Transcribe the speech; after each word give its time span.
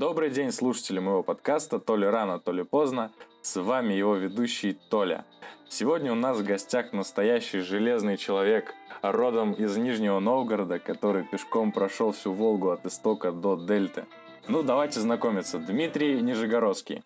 Добрый 0.00 0.30
день, 0.30 0.50
слушатели 0.50 0.98
моего 0.98 1.22
подкаста 1.22 1.78
«То 1.78 1.94
ли 1.94 2.06
рано, 2.06 2.40
то 2.40 2.52
ли 2.52 2.64
поздно». 2.64 3.12
С 3.42 3.60
вами 3.60 3.92
его 3.92 4.14
ведущий 4.14 4.72
Толя. 4.72 5.26
Сегодня 5.68 6.10
у 6.10 6.14
нас 6.14 6.38
в 6.38 6.42
гостях 6.42 6.94
настоящий 6.94 7.60
железный 7.60 8.16
человек, 8.16 8.74
родом 9.02 9.52
из 9.52 9.76
Нижнего 9.76 10.18
Новгорода, 10.18 10.78
который 10.78 11.24
пешком 11.24 11.70
прошел 11.70 12.12
всю 12.12 12.32
Волгу 12.32 12.70
от 12.70 12.86
истока 12.86 13.30
до 13.30 13.56
дельты. 13.56 14.06
Ну, 14.48 14.62
давайте 14.62 15.00
знакомиться. 15.00 15.58
Дмитрий 15.58 16.22
Нижегородский. 16.22 17.04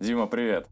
Дима, 0.00 0.26
привет. 0.26 0.66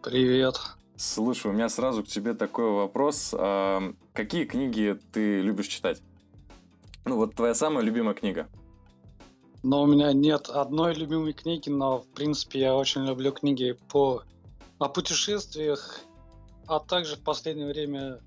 Привет. 0.00 0.54
Слушай, 0.94 1.48
у 1.48 1.54
меня 1.54 1.68
сразу 1.70 2.04
к 2.04 2.06
тебе 2.06 2.34
такой 2.34 2.70
вопрос. 2.70 3.34
А, 3.36 3.92
какие 4.12 4.44
книги 4.44 4.96
ты 5.12 5.40
любишь 5.40 5.66
читать? 5.66 6.00
Ну, 7.04 7.16
вот 7.16 7.34
твоя 7.34 7.52
самая 7.52 7.82
любимая 7.82 8.14
книга. 8.14 8.46
Но 9.62 9.82
у 9.82 9.86
меня 9.86 10.12
нет 10.12 10.48
одной 10.48 10.94
любимой 10.94 11.32
книги, 11.32 11.68
но, 11.68 12.00
в 12.00 12.06
принципе, 12.08 12.60
я 12.60 12.74
очень 12.74 13.06
люблю 13.06 13.32
книги 13.32 13.76
по 13.90 14.22
о 14.78 14.88
путешествиях, 14.88 16.00
а 16.66 16.80
также 16.80 17.16
в 17.16 17.20
последнее 17.20 17.68
время 17.68 18.18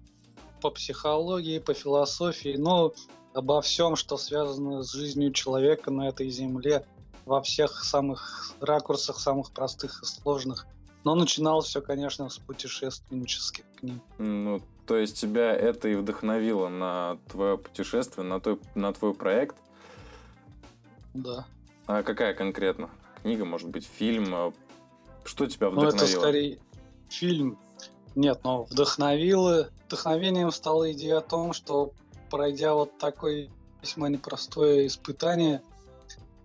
по 0.61 0.69
психологии, 0.69 1.59
по 1.59 1.73
философии, 1.73 2.55
но 2.57 2.93
обо 3.33 3.61
всем, 3.61 3.97
что 3.97 4.15
связано 4.15 4.81
с 4.81 4.93
жизнью 4.93 5.33
человека 5.33 5.91
на 5.91 6.07
этой 6.07 6.29
земле, 6.29 6.85
во 7.25 7.41
всех 7.41 7.83
самых 7.83 8.53
ракурсах, 8.61 9.19
самых 9.19 9.51
простых 9.51 10.01
и 10.01 10.05
сложных. 10.05 10.65
Но 11.03 11.15
начинал 11.15 11.61
все, 11.61 11.81
конечно, 11.81 12.29
с 12.29 12.37
путешественнических 12.37 13.65
книг. 13.79 14.01
Ну, 14.17 14.61
то 14.87 14.95
есть 14.95 15.19
тебя 15.19 15.53
это 15.53 15.89
и 15.89 15.95
вдохновило 15.95 16.69
на 16.69 17.17
твое 17.29 17.57
путешествие, 17.57 18.25
на 18.25 18.39
твой, 18.39 18.59
на 18.75 18.93
твой 18.93 19.13
проект? 19.13 19.55
Да. 21.15 21.45
А 21.87 22.03
какая 22.03 22.33
конкретно? 22.33 22.89
Книга, 23.23 23.45
может 23.45 23.69
быть, 23.69 23.85
фильм? 23.85 24.35
А 24.35 24.53
что 25.23 25.47
тебя 25.47 25.69
вдохновило? 25.69 25.97
Ну, 25.97 26.03
это 26.03 26.07
скорее 26.07 26.59
фильм. 27.09 27.57
Нет, 28.13 28.41
но 28.43 28.63
вдохновило... 28.63 29.69
Вдохновением 29.87 30.51
стала 30.51 30.91
идея 30.93 31.19
о 31.19 31.21
том, 31.21 31.53
что 31.53 31.93
пройдя 32.31 32.73
вот 32.73 32.97
такое 32.97 33.49
весьма 33.83 34.09
непростое 34.09 34.87
испытание, 34.87 35.61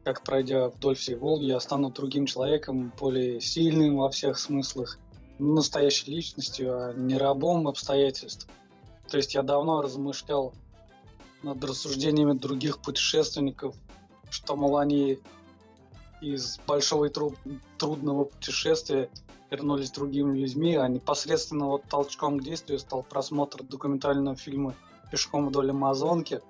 как 0.04 0.22
пройдя 0.22 0.68
вдоль 0.68 0.94
всей 0.94 1.14
Волги, 1.14 1.46
я 1.46 1.58
стану 1.58 1.90
другим 1.90 2.26
человеком, 2.26 2.92
более 3.00 3.40
сильным 3.40 3.96
во 3.96 4.10
всех 4.10 4.38
смыслах, 4.38 4.98
настоящей 5.38 6.10
личностью, 6.10 6.76
а 6.76 6.92
не 6.92 7.16
рабом 7.16 7.66
обстоятельств. 7.66 8.46
То 9.08 9.16
есть 9.16 9.34
я 9.34 9.42
давно 9.42 9.80
размышлял 9.80 10.52
над 11.42 11.64
рассуждениями 11.64 12.34
других 12.34 12.78
путешественников, 12.80 13.74
что, 14.30 14.56
мол, 14.56 14.78
они 14.78 15.18
из 16.20 16.58
большого 16.66 17.06
и 17.06 17.08
тру- 17.08 17.36
трудного 17.78 18.24
путешествия 18.24 19.10
вернулись 19.50 19.90
другими 19.90 20.38
людьми, 20.38 20.76
а 20.76 20.86
непосредственно 20.88 21.66
вот 21.66 21.84
толчком 21.84 22.38
к 22.38 22.42
действию 22.42 22.78
стал 22.78 23.02
просмотр 23.02 23.62
документального 23.62 24.36
фильма 24.36 24.74
«Пешком 25.10 25.48
вдоль 25.48 25.70
Амазонки» 25.70 26.40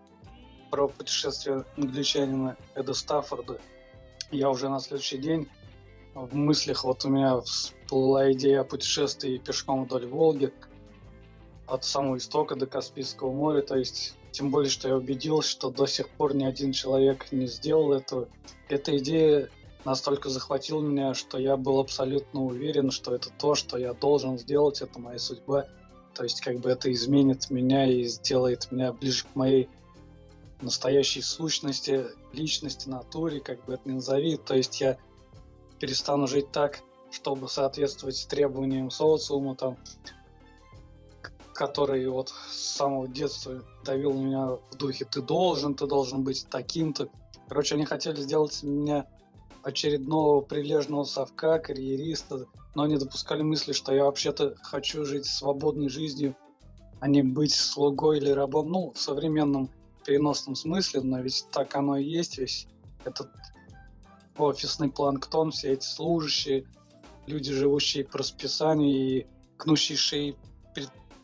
про 0.70 0.86
путешествие 0.88 1.64
англичанина 1.76 2.56
Эда 2.74 2.94
Стаффорда. 2.94 3.60
Я 4.30 4.50
уже 4.50 4.68
на 4.68 4.80
следующий 4.80 5.18
день 5.18 5.48
в 6.14 6.34
мыслях 6.34 6.84
вот 6.84 7.04
у 7.04 7.08
меня 7.08 7.40
всплыла 7.40 8.30
идея 8.32 8.60
о 8.60 8.64
путешествии 8.64 9.38
пешком 9.38 9.84
вдоль 9.84 10.06
Волги 10.06 10.52
от 11.66 11.84
самого 11.84 12.18
истока 12.18 12.56
до 12.56 12.66
Каспийского 12.66 13.32
моря, 13.32 13.62
то 13.62 13.76
есть 13.76 14.16
тем 14.32 14.50
более, 14.50 14.70
что 14.70 14.88
я 14.88 14.96
убедился, 14.96 15.50
что 15.50 15.70
до 15.70 15.86
сих 15.86 16.08
пор 16.08 16.34
ни 16.34 16.44
один 16.44 16.72
человек 16.72 17.32
не 17.32 17.46
сделал 17.46 17.92
этого. 17.92 18.28
Эта 18.68 18.96
идея 18.98 19.48
настолько 19.84 20.28
захватила 20.28 20.80
меня, 20.80 21.14
что 21.14 21.38
я 21.38 21.56
был 21.56 21.80
абсолютно 21.80 22.44
уверен, 22.44 22.90
что 22.90 23.14
это 23.14 23.30
то, 23.30 23.54
что 23.54 23.76
я 23.76 23.92
должен 23.92 24.38
сделать, 24.38 24.82
это 24.82 24.98
моя 24.98 25.18
судьба. 25.18 25.66
То 26.14 26.24
есть 26.24 26.40
как 26.40 26.58
бы 26.60 26.70
это 26.70 26.92
изменит 26.92 27.50
меня 27.50 27.86
и 27.90 28.04
сделает 28.04 28.70
меня 28.70 28.92
ближе 28.92 29.24
к 29.24 29.34
моей 29.34 29.68
настоящей 30.60 31.22
сущности, 31.22 32.06
личности, 32.32 32.88
натуре, 32.88 33.40
как 33.40 33.64
бы 33.64 33.74
это 33.74 33.88
ни 33.88 33.92
назови. 33.92 34.36
То 34.36 34.54
есть 34.54 34.80
я 34.80 34.98
перестану 35.78 36.26
жить 36.26 36.52
так, 36.52 36.80
чтобы 37.10 37.48
соответствовать 37.48 38.26
требованиям 38.28 38.90
социума, 38.90 39.56
там, 39.56 39.76
который 41.60 42.08
вот 42.08 42.32
с 42.50 42.76
самого 42.76 43.06
детства 43.06 43.62
давил 43.84 44.14
меня 44.14 44.56
в 44.70 44.76
духе 44.78 45.04
«ты 45.04 45.20
должен, 45.20 45.74
ты 45.74 45.86
должен 45.86 46.24
быть 46.24 46.46
таким-то». 46.48 47.10
Короче, 47.50 47.74
они 47.74 47.84
хотели 47.84 48.18
сделать 48.22 48.62
меня 48.62 49.06
очередного 49.62 50.40
прилежного 50.40 51.04
совка, 51.04 51.58
карьериста, 51.58 52.46
но 52.74 52.86
не 52.86 52.96
допускали 52.96 53.42
мысли, 53.42 53.74
что 53.74 53.94
я 53.94 54.06
вообще-то 54.06 54.54
хочу 54.62 55.04
жить 55.04 55.26
свободной 55.26 55.90
жизнью, 55.90 56.34
а 56.98 57.08
не 57.08 57.22
быть 57.22 57.52
слугой 57.52 58.16
или 58.16 58.30
рабом. 58.30 58.70
Ну, 58.70 58.92
в 58.92 58.98
современном 58.98 59.68
переносном 60.06 60.54
смысле, 60.54 61.02
но 61.02 61.20
ведь 61.20 61.44
так 61.52 61.76
оно 61.76 61.98
и 61.98 62.04
есть 62.04 62.38
весь 62.38 62.68
этот 63.04 63.28
офисный 64.38 64.88
планктон, 64.88 65.50
все 65.50 65.74
эти 65.74 65.84
служащие, 65.84 66.64
люди, 67.26 67.52
живущие 67.52 68.06
по 68.06 68.16
расписанию 68.16 68.92
и 68.94 69.26
гнущие 69.58 69.98
шеи 69.98 70.38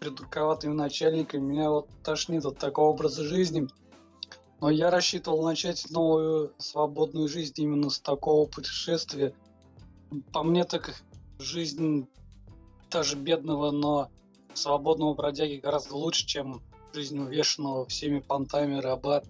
придурковатыми 0.01 0.73
начальниками. 0.73 1.43
Меня 1.43 1.71
вот 1.71 1.89
тошнит 2.03 2.45
от 2.45 2.59
такого 2.59 2.91
образа 2.91 3.25
жизни. 3.25 3.69
Но 4.61 4.71
я 4.71 4.91
рассчитывал 4.91 5.43
начать 5.43 5.91
новую 5.91 6.53
свободную 6.59 7.29
жизнь 7.29 7.55
именно 7.57 7.91
с 7.91 7.99
такого 7.99 8.47
путешествия. 8.47 9.35
По 10.33 10.43
мне 10.43 10.65
так 10.65 10.95
жизнь 11.39 12.09
даже 12.91 13.17
бедного, 13.17 13.71
но 13.71 14.11
свободного 14.55 15.15
бродяги 15.15 15.57
гораздо 15.57 15.97
лучше, 15.97 16.27
чем 16.27 16.63
жизнь 16.93 17.19
увешанного 17.19 17.87
всеми 17.87 18.21
понтами 18.21 18.81
раба. 18.81 19.23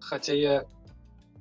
Хотя 0.00 0.34
я 0.34 0.66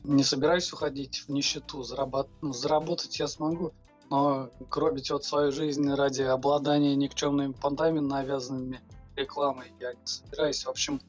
не 0.03 0.23
собираюсь 0.23 0.71
уходить 0.71 1.17
в 1.17 1.29
нищету, 1.29 1.83
заработ... 1.83 2.29
ну, 2.41 2.53
заработать 2.53 3.19
я 3.19 3.27
смогу, 3.27 3.73
но 4.13 4.51
гробить 4.69 5.09
вот 5.09 5.25
свою 5.25 5.51
жизнь 5.51 5.91
ради 5.91 6.21
обладания 6.21 6.95
никчемными 6.95 7.53
понтами, 7.53 7.97
навязанными 7.97 8.79
рекламой, 9.15 9.73
я 9.79 9.93
не 9.93 10.05
собираюсь. 10.05 10.63
В 10.63 10.69
общем, 10.69 11.01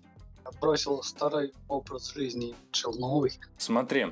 отбросил 0.42 1.03
старый 1.03 1.53
образ 1.69 2.15
жизни 2.15 2.48
и 2.48 2.54
начал 2.66 2.94
новый. 2.94 3.38
Смотри, 3.59 4.06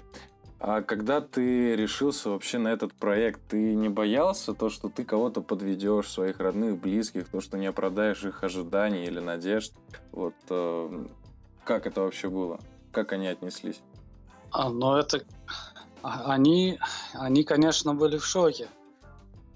а 0.60 0.82
когда 0.82 1.22
ты 1.22 1.74
решился 1.74 2.28
вообще 2.28 2.58
на 2.58 2.68
этот 2.68 2.92
проект, 2.92 3.40
ты 3.48 3.74
не 3.74 3.88
боялся 3.88 4.52
то, 4.52 4.68
что 4.68 4.90
ты 4.90 5.06
кого-то 5.06 5.40
подведешь, 5.40 6.10
своих 6.10 6.38
родных, 6.38 6.78
близких, 6.78 7.30
то, 7.30 7.40
что 7.40 7.56
не 7.56 7.68
оправдаешь 7.68 8.22
их 8.24 8.44
ожиданий 8.44 9.06
или 9.06 9.20
надежд? 9.20 9.72
Вот 10.10 10.34
э, 10.50 11.06
как 11.64 11.86
это 11.86 12.02
вообще 12.02 12.28
было? 12.28 12.60
Как 12.90 13.12
они 13.12 13.26
отнеслись? 13.28 13.80
А, 14.50 14.68
ну 14.68 14.96
это... 14.96 15.24
а, 16.02 16.30
Они, 16.34 16.78
они, 17.14 17.42
конечно, 17.42 17.94
были 17.94 18.18
в 18.18 18.26
шоке. 18.26 18.68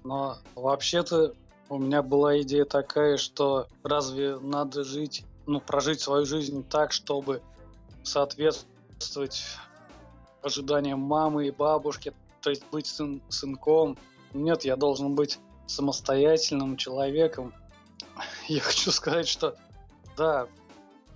Но 0.07 0.37
вообще-то 0.55 1.33
у 1.67 1.77
меня 1.77 2.01
была 2.01 2.39
идея 2.39 2.63
такая, 2.63 3.17
что 3.17 3.67
разве 3.83 4.39
надо 4.39 4.85
жить, 4.85 5.25
ну, 5.45 5.59
прожить 5.59 5.99
свою 5.99 6.25
жизнь 6.25 6.63
так, 6.63 6.93
чтобы 6.93 7.41
соответствовать 8.03 9.43
ожиданиям 10.41 11.01
мамы 11.01 11.47
и 11.47 11.51
бабушки, 11.51 12.13
то 12.41 12.51
есть 12.51 12.63
быть 12.71 12.87
сын, 12.87 13.21
сынком. 13.27 13.97
Нет, 14.33 14.63
я 14.63 14.77
должен 14.77 15.13
быть 15.13 15.39
самостоятельным 15.65 16.77
человеком. 16.77 17.53
Я 18.47 18.61
хочу 18.61 18.91
сказать, 18.91 19.27
что 19.27 19.57
да, 20.15 20.47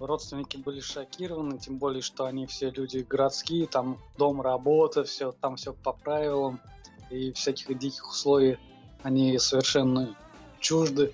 родственники 0.02 0.58
были 0.58 0.82
шокированы, 0.82 1.58
тем 1.60 1.78
более, 1.78 2.02
что 2.02 2.26
они 2.26 2.46
все 2.46 2.70
люди 2.72 3.06
городские, 3.10 3.68
там 3.68 3.98
дом, 4.18 4.42
работа, 4.42 5.06
все, 5.06 5.32
там 5.32 5.56
все 5.56 5.72
по 5.72 5.94
правилам, 5.94 6.60
и 7.10 7.32
всяких 7.32 7.78
диких 7.78 8.10
условий 8.10 8.58
они 9.04 9.38
совершенно 9.40 10.16
чужды. 10.60 11.14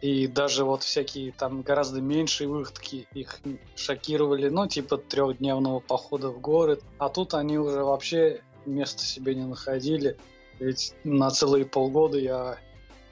И 0.00 0.26
даже 0.26 0.64
вот 0.64 0.82
всякие 0.82 1.32
там 1.32 1.60
гораздо 1.60 2.00
меньшие 2.00 2.48
выходки 2.48 3.06
их 3.12 3.38
шокировали, 3.76 4.48
ну, 4.48 4.66
типа 4.66 4.96
трехдневного 4.96 5.80
похода 5.80 6.30
в 6.30 6.40
город. 6.40 6.82
А 6.98 7.10
тут 7.10 7.34
они 7.34 7.58
уже 7.58 7.84
вообще 7.84 8.42
места 8.64 9.02
себе 9.02 9.34
не 9.34 9.44
находили. 9.44 10.16
Ведь 10.58 10.94
на 11.04 11.30
целые 11.30 11.66
полгода 11.66 12.18
я 12.18 12.58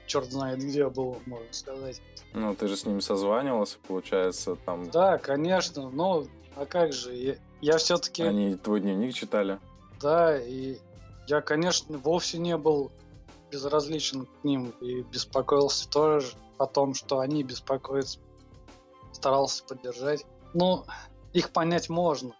черт 0.07 0.31
знает 0.31 0.59
где 0.59 0.89
был, 0.89 1.19
можно 1.25 1.47
сказать. 1.51 2.01
Ну, 2.33 2.55
ты 2.55 2.67
же 2.67 2.75
с 2.75 2.85
ними 2.85 2.99
созванивался, 2.99 3.77
получается, 3.87 4.55
там... 4.65 4.89
Да, 4.89 5.17
конечно, 5.17 5.89
но 5.89 6.25
а 6.55 6.65
как 6.65 6.93
же, 6.93 7.15
я, 7.15 7.35
я 7.61 7.77
все-таки... 7.77 8.23
Они 8.23 8.55
твой 8.55 8.81
дневник 8.81 9.13
читали? 9.13 9.59
Да, 10.01 10.37
и 10.37 10.77
я, 11.27 11.41
конечно, 11.41 11.97
вовсе 11.97 12.37
не 12.37 12.57
был 12.57 12.91
безразличен 13.51 14.25
к 14.25 14.43
ним 14.43 14.73
и 14.81 15.01
беспокоился 15.01 15.89
тоже 15.89 16.33
о 16.57 16.65
том, 16.65 16.93
что 16.93 17.19
они 17.19 17.43
беспокоятся. 17.43 18.19
Старался 19.11 19.63
поддержать. 19.63 20.25
Ну, 20.53 20.85
их 21.33 21.51
понять 21.51 21.89
можно. 21.89 22.35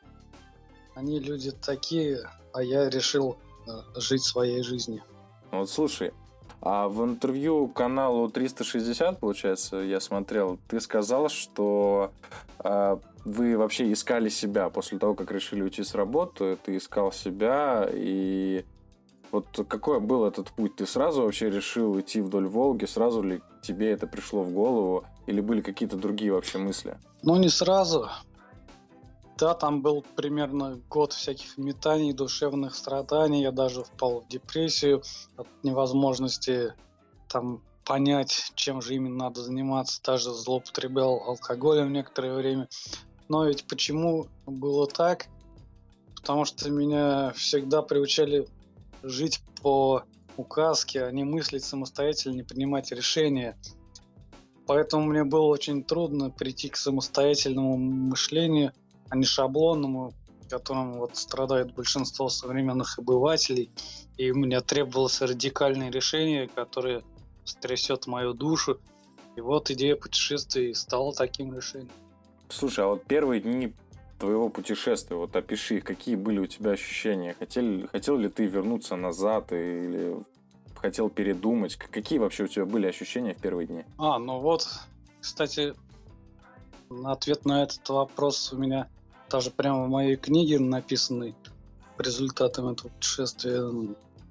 Они 0.95 1.19
люди 1.19 1.51
такие, 1.51 2.29
а 2.53 2.61
я 2.61 2.89
решил 2.89 3.38
э, 3.67 3.71
жить 3.95 4.23
своей 4.23 4.63
жизнью. 4.63 5.03
Вот 5.51 5.69
слушай, 5.69 6.11
а 6.61 6.89
в 6.89 7.03
интервью 7.03 7.67
каналу 7.69 8.29
360, 8.29 9.19
получается, 9.19 9.77
я 9.77 10.00
смотрел, 10.00 10.59
ты 10.67 10.81
сказал, 10.81 11.29
что 11.29 12.12
э, 12.63 12.97
вы 13.23 13.57
вообще 13.57 13.91
искали 13.94 14.29
себя 14.29 14.69
после 14.69 15.00
того, 15.00 15.15
как 15.15 15.31
решили 15.31 15.62
уйти 15.62 15.83
с 15.83 15.95
работы, 15.95 16.57
ты 16.63 16.77
искал 16.77 17.12
себя, 17.12 17.88
и 17.91 18.65
вот 19.31 19.45
какой 19.67 19.99
был 19.99 20.25
этот 20.25 20.51
путь? 20.51 20.75
Ты 20.75 20.85
сразу 20.85 21.23
вообще 21.23 21.49
решил 21.49 21.99
идти 21.99 22.21
вдоль 22.21 22.47
Волги, 22.47 22.85
сразу 22.85 23.21
ли 23.21 23.41
тебе 23.61 23.91
это 23.91 24.07
пришло 24.07 24.43
в 24.43 24.51
голову, 24.51 25.05
или 25.27 25.41
были 25.41 25.61
какие-то 25.61 25.97
другие 25.97 26.33
вообще 26.33 26.57
мысли? 26.57 26.97
Ну, 27.21 27.35
не 27.35 27.49
сразу. 27.49 28.09
Да, 29.37 29.53
там 29.53 29.81
был 29.81 30.03
примерно 30.15 30.81
год 30.89 31.13
всяких 31.13 31.57
метаний, 31.57 32.11
душевных 32.11 32.75
страданий. 32.75 33.41
Я 33.41 33.51
даже 33.51 33.83
впал 33.83 34.21
в 34.21 34.27
депрессию 34.27 35.01
от 35.37 35.47
невозможности 35.63 36.73
там 37.29 37.61
понять, 37.85 38.51
чем 38.55 38.81
же 38.81 38.95
именно 38.95 39.15
надо 39.15 39.41
заниматься. 39.41 40.01
Даже 40.03 40.33
злоупотреблял 40.33 41.23
алкоголем 41.25 41.93
некоторое 41.93 42.35
время. 42.35 42.67
Но 43.29 43.45
ведь 43.45 43.65
почему 43.65 44.27
было 44.45 44.87
так? 44.87 45.27
Потому 46.15 46.43
что 46.43 46.69
меня 46.69 47.31
всегда 47.33 47.81
приучали 47.81 48.45
жить 49.04 49.42
по 49.62 50.04
указке, 50.38 51.04
а 51.04 51.12
не 51.12 51.24
мыслить 51.24 51.63
самостоятельно, 51.63 52.36
не 52.36 52.44
принимать 52.44 52.92
решения. 52.92 53.57
Поэтому 54.68 55.06
мне 55.06 55.24
было 55.24 55.46
очень 55.46 55.84
трудно 55.84 56.30
прийти 56.30 56.69
к 56.69 56.75
самостоятельному 56.75 57.78
мышлению– 57.78 58.74
а 59.10 59.16
не 59.16 59.25
шаблонному, 59.25 60.13
которым 60.50 60.94
вот 61.00 61.18
страдает 61.18 61.74
большинство 61.74 62.30
современных 62.30 62.98
обывателей. 63.00 63.72
И 64.18 64.31
у 64.31 64.36
меня 64.36 64.62
требовалось 64.62 65.22
радикальное 65.22 65.92
решение, 65.92 66.48
которое 66.48 67.04
стрясет 67.44 68.07
мою 68.07 68.34
душу. 68.34 68.80
И 69.36 69.42
вот 69.42 69.69
идея 69.72 69.96
путешествий 69.96 70.74
стала 70.74 71.13
таким 71.13 71.56
решением. 71.56 71.92
Слушай, 72.50 72.86
а 72.86 72.88
вот 72.90 73.06
первые 73.06 73.42
дни 73.42 73.74
твоего 74.19 74.50
путешествия, 74.50 75.16
вот 75.16 75.36
опиши, 75.36 75.81
какие 75.81 76.16
были 76.16 76.39
у 76.39 76.45
тебя 76.45 76.71
ощущения? 76.71 77.36
Хотел, 77.39 77.88
хотел 77.88 78.18
ли 78.18 78.30
ты 78.30 78.45
вернуться 78.45 78.95
назад 78.95 79.51
или 79.51 80.18
хотел 80.75 81.10
передумать? 81.10 81.75
Какие 81.75 82.19
вообще 82.19 82.44
у 82.44 82.48
тебя 82.48 82.66
были 82.66 82.88
ощущения 82.88 83.33
в 83.33 83.38
первые 83.38 83.68
дни? 83.68 83.86
А, 83.98 84.19
ну 84.19 84.39
вот, 84.39 84.68
кстати, 85.21 85.74
ответ 87.04 87.45
на 87.45 87.63
этот 87.63 87.88
вопрос 87.89 88.54
у 88.54 88.57
меня 88.57 88.88
даже 89.30 89.51
прямо 89.51 89.86
в 89.86 89.89
моей 89.89 90.16
книге 90.16 90.60
написанной 90.60 91.36
результатом 91.98 92.69
этого 92.69 92.89
путешествия 92.89 93.72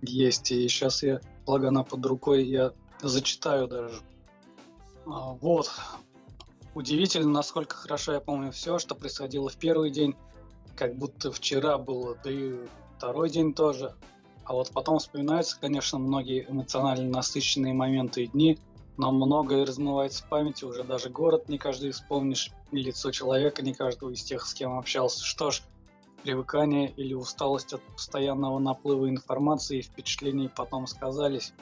есть. 0.02 0.50
И 0.50 0.69
сейчас 0.69 1.02
я, 1.02 1.20
благо 1.46 1.69
она 1.69 1.84
под 1.84 2.05
рукой, 2.06 2.44
я 2.44 2.73
зачитаю 3.02 3.69
даже. 3.69 4.00
А, 5.06 5.32
вот. 5.34 5.70
Удивительно, 6.78 7.30
насколько 7.30 7.75
хорошо 7.75 8.12
я 8.12 8.20
помню 8.20 8.52
все, 8.52 8.78
что 8.78 8.94
происходило 8.94 9.48
в 9.48 9.56
первый 9.56 9.90
день, 9.90 10.14
как 10.76 10.94
будто 10.94 11.32
вчера 11.32 11.76
было, 11.76 12.16
да 12.22 12.30
и 12.30 12.54
второй 12.96 13.30
день 13.30 13.52
тоже. 13.52 13.96
А 14.44 14.52
вот 14.52 14.70
потом 14.70 15.00
вспоминаются, 15.00 15.58
конечно, 15.60 15.98
многие 15.98 16.48
эмоционально 16.48 17.10
насыщенные 17.10 17.75
моменты 17.75 18.22
и 18.22 18.26
дни, 18.28 18.60
но 18.96 19.10
многое 19.10 19.66
размывается 19.66 20.22
в 20.22 20.28
памяти, 20.28 20.66
уже 20.66 20.84
даже 20.84 21.10
город 21.10 21.48
не 21.48 21.58
каждый 21.58 21.90
вспомнишь, 21.90 22.52
и 22.70 22.76
лицо 22.76 23.10
человека 23.10 23.60
не 23.62 23.74
каждого 23.74 24.10
из 24.10 24.22
тех, 24.22 24.46
с 24.46 24.54
кем 24.54 24.78
общался. 24.78 25.24
Что 25.24 25.50
ж, 25.50 25.62
привыкание 26.22 26.92
или 26.92 27.12
усталость 27.12 27.72
от 27.72 27.82
постоянного 27.82 28.60
наплыва 28.60 29.08
информации 29.08 29.81
и 29.81 29.82
впечатлений 29.82 30.48
потом 30.48 30.86
сказались. 30.86 31.54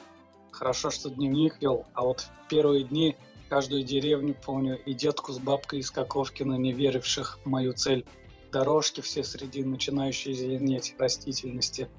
Хорошо, 0.51 0.91
что 0.91 1.09
дневник 1.09 1.59
вел, 1.59 1.87
а 1.95 2.03
вот 2.03 2.21
в 2.21 2.47
первые 2.49 2.83
дни 2.83 3.15
каждую 3.49 3.83
деревню 3.83 4.35
помню 4.45 4.79
и 4.85 4.93
детку 4.93 5.31
с 5.31 5.39
бабкой 5.39 5.79
из 5.79 5.91
Каковкина, 5.91 6.55
не 6.55 6.73
веривших 6.73 7.39
в 7.43 7.49
мою 7.49 7.73
цель. 7.73 8.05
Дорожки 8.51 9.01
все 9.01 9.23
среди 9.23 9.63
начинающей 9.63 10.33
зеленеть 10.33 10.95
растительности. 10.97 11.89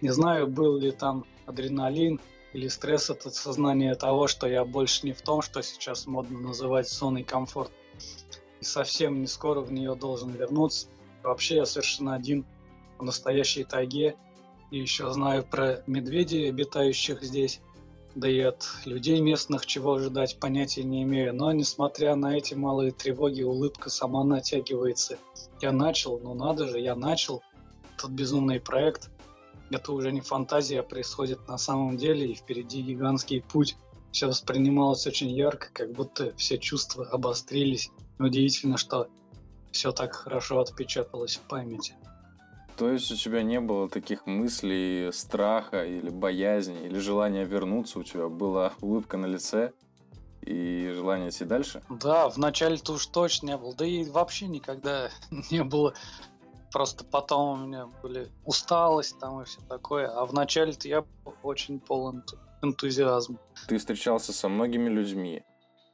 Не 0.00 0.10
знаю, 0.10 0.46
был 0.46 0.76
ли 0.76 0.90
там 0.90 1.24
адреналин, 1.46 2.20
или 2.54 2.68
стресс 2.68 3.10
от 3.10 3.26
осознания 3.26 3.94
того, 3.96 4.28
что 4.28 4.46
я 4.46 4.64
больше 4.64 5.04
не 5.06 5.12
в 5.12 5.20
том, 5.22 5.42
что 5.42 5.60
сейчас 5.60 6.06
модно 6.06 6.38
называть 6.38 6.88
зоной 6.88 7.24
комфорт. 7.24 7.72
И 8.60 8.64
совсем 8.64 9.20
не 9.20 9.26
скоро 9.26 9.60
в 9.60 9.72
нее 9.72 9.96
должен 9.96 10.30
вернуться. 10.30 10.86
Вообще 11.24 11.56
я 11.56 11.66
совершенно 11.66 12.14
один 12.14 12.46
в 12.98 13.02
настоящей 13.02 13.64
тайге. 13.64 14.14
И 14.70 14.78
еще 14.78 15.12
знаю 15.12 15.44
про 15.44 15.82
медведей, 15.88 16.48
обитающих 16.48 17.22
здесь. 17.22 17.60
Да 18.14 18.28
и 18.28 18.38
от 18.40 18.64
людей 18.84 19.20
местных 19.20 19.66
чего 19.66 19.94
ожидать 19.94 20.38
понятия 20.38 20.84
не 20.84 21.02
имею. 21.02 21.34
Но 21.34 21.50
несмотря 21.52 22.14
на 22.14 22.36
эти 22.36 22.54
малые 22.54 22.92
тревоги, 22.92 23.42
улыбка 23.42 23.90
сама 23.90 24.22
натягивается. 24.22 25.18
Я 25.60 25.72
начал, 25.72 26.20
ну 26.20 26.34
надо 26.34 26.68
же, 26.68 26.78
я 26.78 26.94
начал 26.94 27.42
этот 27.96 28.10
безумный 28.10 28.60
проект 28.60 29.10
это 29.70 29.92
уже 29.92 30.12
не 30.12 30.20
фантазия, 30.20 30.80
а 30.80 30.82
происходит 30.82 31.48
на 31.48 31.58
самом 31.58 31.96
деле, 31.96 32.30
и 32.30 32.34
впереди 32.34 32.82
гигантский 32.82 33.42
путь. 33.42 33.76
Все 34.12 34.26
воспринималось 34.26 35.06
очень 35.06 35.30
ярко, 35.30 35.68
как 35.72 35.92
будто 35.92 36.32
все 36.36 36.58
чувства 36.58 37.06
обострились. 37.06 37.90
Удивительно, 38.18 38.76
что 38.76 39.08
все 39.72 39.90
так 39.90 40.14
хорошо 40.14 40.60
отпечаталось 40.60 41.36
в 41.36 41.40
памяти. 41.40 41.94
То 42.76 42.90
есть 42.90 43.10
у 43.12 43.16
тебя 43.16 43.42
не 43.42 43.60
было 43.60 43.88
таких 43.88 44.26
мыслей 44.26 45.12
страха 45.12 45.84
или 45.84 46.10
боязни, 46.10 46.86
или 46.86 46.98
желания 46.98 47.44
вернуться, 47.44 47.98
у 47.98 48.02
тебя 48.02 48.28
была 48.28 48.72
улыбка 48.80 49.16
на 49.16 49.26
лице 49.26 49.72
и 50.42 50.90
желание 50.94 51.30
идти 51.30 51.44
дальше? 51.44 51.82
Да, 51.88 52.28
вначале-то 52.28 52.94
уж 52.94 53.06
точно 53.06 53.46
не 53.46 53.56
было, 53.56 53.74
да 53.74 53.86
и 53.86 54.04
вообще 54.04 54.46
никогда 54.46 55.10
не 55.50 55.62
было 55.62 55.94
Просто 56.74 57.04
потом 57.04 57.62
у 57.62 57.66
меня 57.66 57.86
были 58.02 58.32
усталость 58.44 59.20
там 59.20 59.40
и 59.40 59.44
все 59.44 59.60
такое. 59.68 60.08
А 60.08 60.26
вначале-то 60.26 60.88
я 60.88 61.02
был 61.02 61.34
очень 61.44 61.78
полон 61.78 62.24
энтузиазма. 62.62 63.38
Ты 63.68 63.78
встречался 63.78 64.32
со 64.32 64.48
многими 64.48 64.88
людьми. 64.88 65.44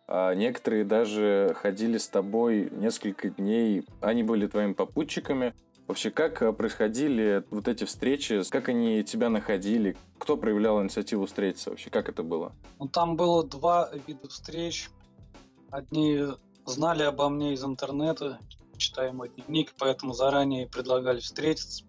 А 0.08 0.32
некоторые 0.32 0.84
даже 0.84 1.54
ходили 1.60 1.98
с 1.98 2.08
тобой 2.08 2.70
несколько 2.72 3.28
дней. 3.28 3.84
Они 4.00 4.22
были 4.22 4.46
твоими 4.46 4.72
попутчиками. 4.72 5.54
Вообще, 5.90 6.12
как 6.12 6.40
э, 6.40 6.52
происходили 6.52 7.42
вот 7.50 7.66
эти 7.66 7.82
встречи? 7.82 8.49
Как 8.49 8.68
они 8.68 9.02
тебя 9.02 9.28
находили? 9.28 9.97
Кто 10.18 10.37
проявлял 10.37 10.80
инициативу 10.80 11.26
встретиться? 11.26 11.70
Вообще, 11.70 11.90
как 11.90 12.09
это 12.09 12.23
было? 12.23 12.52
Ну, 12.78 12.87
там 12.87 13.16
было 13.16 13.42
два 13.42 13.90
вида 14.06 14.28
встреч. 14.28 14.88
Одни 15.68 16.26
знали 16.64 17.02
обо 17.02 17.28
мне 17.28 17.54
из 17.54 17.64
интернета, 17.64 18.38
читая 18.76 19.12
мой 19.12 19.30
дневник, 19.30 19.75
поэтому 19.80 20.12
заранее 20.12 20.68
предлагали 20.68 21.18
встретиться. 21.18 21.82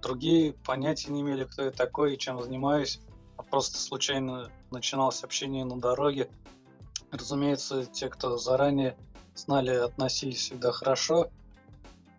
Другие 0.00 0.52
понятия 0.52 1.10
не 1.10 1.22
имели, 1.22 1.42
кто 1.42 1.64
я 1.64 1.72
такой 1.72 2.14
и 2.14 2.18
чем 2.18 2.40
занимаюсь. 2.40 3.00
А 3.36 3.42
просто 3.42 3.78
случайно 3.78 4.52
начиналось 4.70 5.24
общение 5.24 5.64
на 5.64 5.80
дороге. 5.80 6.30
Разумеется, 7.10 7.84
те, 7.84 8.10
кто 8.10 8.38
заранее 8.38 8.96
знали, 9.34 9.70
относились 9.70 10.38
всегда 10.38 10.70
хорошо. 10.70 11.32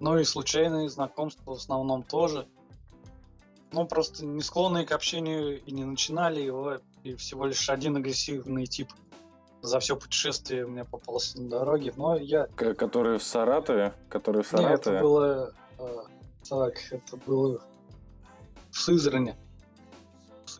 Ну 0.02 0.18
и 0.18 0.26
случайные 0.26 0.90
знакомства 0.90 1.52
в 1.52 1.58
основном 1.58 2.04
тоже. 2.04 2.46
Ну, 3.72 3.86
просто 3.86 4.26
не 4.26 4.42
склонные 4.42 4.86
к 4.86 4.92
общению 4.92 5.64
и 5.64 5.72
не 5.72 5.86
начинали 5.86 6.42
его, 6.42 6.80
и 7.04 7.16
всего 7.16 7.46
лишь 7.46 7.70
один 7.70 7.96
агрессивный 7.96 8.66
тип– 8.66 8.90
за 9.62 9.80
все 9.80 9.96
путешествие 9.96 10.66
у 10.66 10.70
меня 10.70 10.86
попался 10.86 11.40
на 11.42 11.50
дороге, 11.50 11.94
но 11.96 12.16
я... 12.16 12.48
Который 12.56 13.20
в 13.20 13.24
Саратове? 13.24 13.94
Который 14.10 14.44
в 14.44 14.48
Саратове? 14.48 14.72
Нет, 14.72 14.88
это 14.88 15.00
было... 15.00 15.54
Э, 15.78 15.98
так, 16.50 16.74
это 16.92 17.18
было 17.18 17.62
в 18.72 18.78
Сызране. 18.78 19.38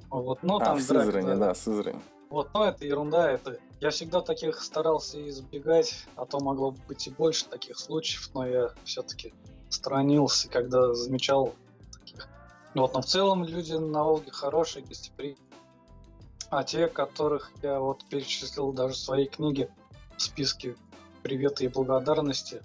Вот, 0.10 0.44
ну, 0.44 0.58
а, 0.58 0.66
там 0.66 0.78
в 0.78 0.82
Сызране, 0.82 1.36
да, 1.36 1.36
да, 1.36 1.56
Сызрань. 1.56 2.02
Вот, 2.32 2.50
но 2.54 2.66
это 2.66 2.86
ерунда, 2.86 3.30
это... 3.30 3.60
Я 3.80 3.92
всегда 3.92 4.22
таких 4.22 4.62
старался 4.62 5.28
избегать, 5.30 6.06
а 6.16 6.26
то 6.26 6.40
могло 6.40 6.72
быть 6.88 7.06
и 7.08 7.12
больше 7.12 7.46
таких 7.46 7.78
случаев, 7.78 8.30
но 8.34 8.48
я 8.48 8.70
все-таки 8.84 9.34
сторонился, 9.70 10.50
когда 10.50 10.94
замечал 10.94 11.54
таких. 11.92 12.28
Вот, 12.74 12.94
но 12.94 13.02
в 13.02 13.06
целом 13.06 13.44
люди 13.44 13.74
на 13.74 14.04
Волге 14.04 14.32
хорошие, 14.32 14.84
гостеприимные 14.86 15.52
а 16.52 16.66
те, 16.66 16.88
которых 16.88 17.50
я 17.64 17.80
вот 17.80 18.04
перечислил 18.06 18.74
даже 18.74 18.94
в 18.94 18.98
своей 18.98 19.28
книге 19.28 19.70
в 20.18 20.22
списке 20.22 20.76
привета 21.24 21.64
и 21.64 21.70
благодарности, 21.70 22.62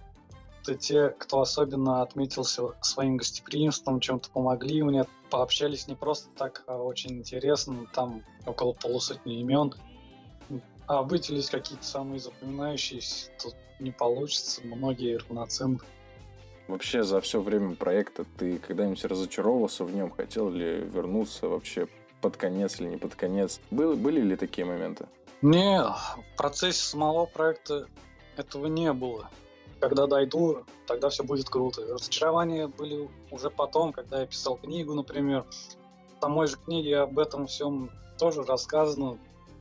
это 0.66 0.74
те, 0.74 1.10
кто 1.10 1.40
особенно 1.40 2.02
отметился 2.02 2.62
своим 2.80 3.16
гостеприимством, 3.16 4.00
чем-то 4.00 4.30
помогли 4.30 4.82
мне, 4.82 5.04
пообщались 5.30 5.86
не 5.88 5.94
просто 5.94 6.28
так, 6.36 6.64
а 6.66 6.76
очень 6.76 7.18
интересно, 7.18 7.86
там 7.92 8.24
около 8.44 8.72
полусотни 8.72 9.40
имен, 9.40 9.74
а 10.86 11.02
выделить 11.02 11.50
какие-то 11.50 11.84
самые 11.84 12.20
запоминающиеся 12.20 13.30
тут 13.42 13.54
не 13.78 13.90
получится, 13.90 14.60
многие 14.64 15.18
равноценны. 15.18 15.78
Вообще 16.68 17.04
за 17.04 17.20
все 17.20 17.40
время 17.40 17.76
проекта 17.76 18.24
ты 18.38 18.58
когда-нибудь 18.58 19.04
разочаровался 19.04 19.84
в 19.84 19.94
нем? 19.94 20.10
Хотел 20.10 20.50
ли 20.50 20.80
вернуться 20.80 21.48
вообще 21.48 21.86
под 22.20 22.36
конец 22.36 22.80
или 22.80 22.88
не 22.88 22.96
под 22.96 23.14
конец? 23.14 23.60
Был, 23.70 23.94
были 23.94 24.20
ли 24.20 24.34
такие 24.34 24.64
моменты? 24.64 25.06
Не, 25.42 25.80
в 25.80 26.36
процессе 26.36 26.82
самого 26.82 27.26
проекта 27.26 27.86
этого 28.36 28.66
не 28.66 28.92
было. 28.92 29.30
Когда 29.80 30.06
дойду, 30.06 30.64
тогда 30.86 31.10
все 31.10 31.22
будет 31.22 31.48
круто. 31.48 31.82
Разочарования 31.86 32.66
были 32.66 33.08
уже 33.30 33.50
потом, 33.50 33.92
когда 33.92 34.20
я 34.20 34.26
писал 34.26 34.56
книгу, 34.56 34.94
например. 34.94 35.44
В 36.16 36.22
самой 36.22 36.46
же 36.46 36.56
книге 36.56 37.00
об 37.00 37.18
этом 37.18 37.46
всем 37.46 37.90
тоже 38.18 38.42
рассказано, 38.42 39.18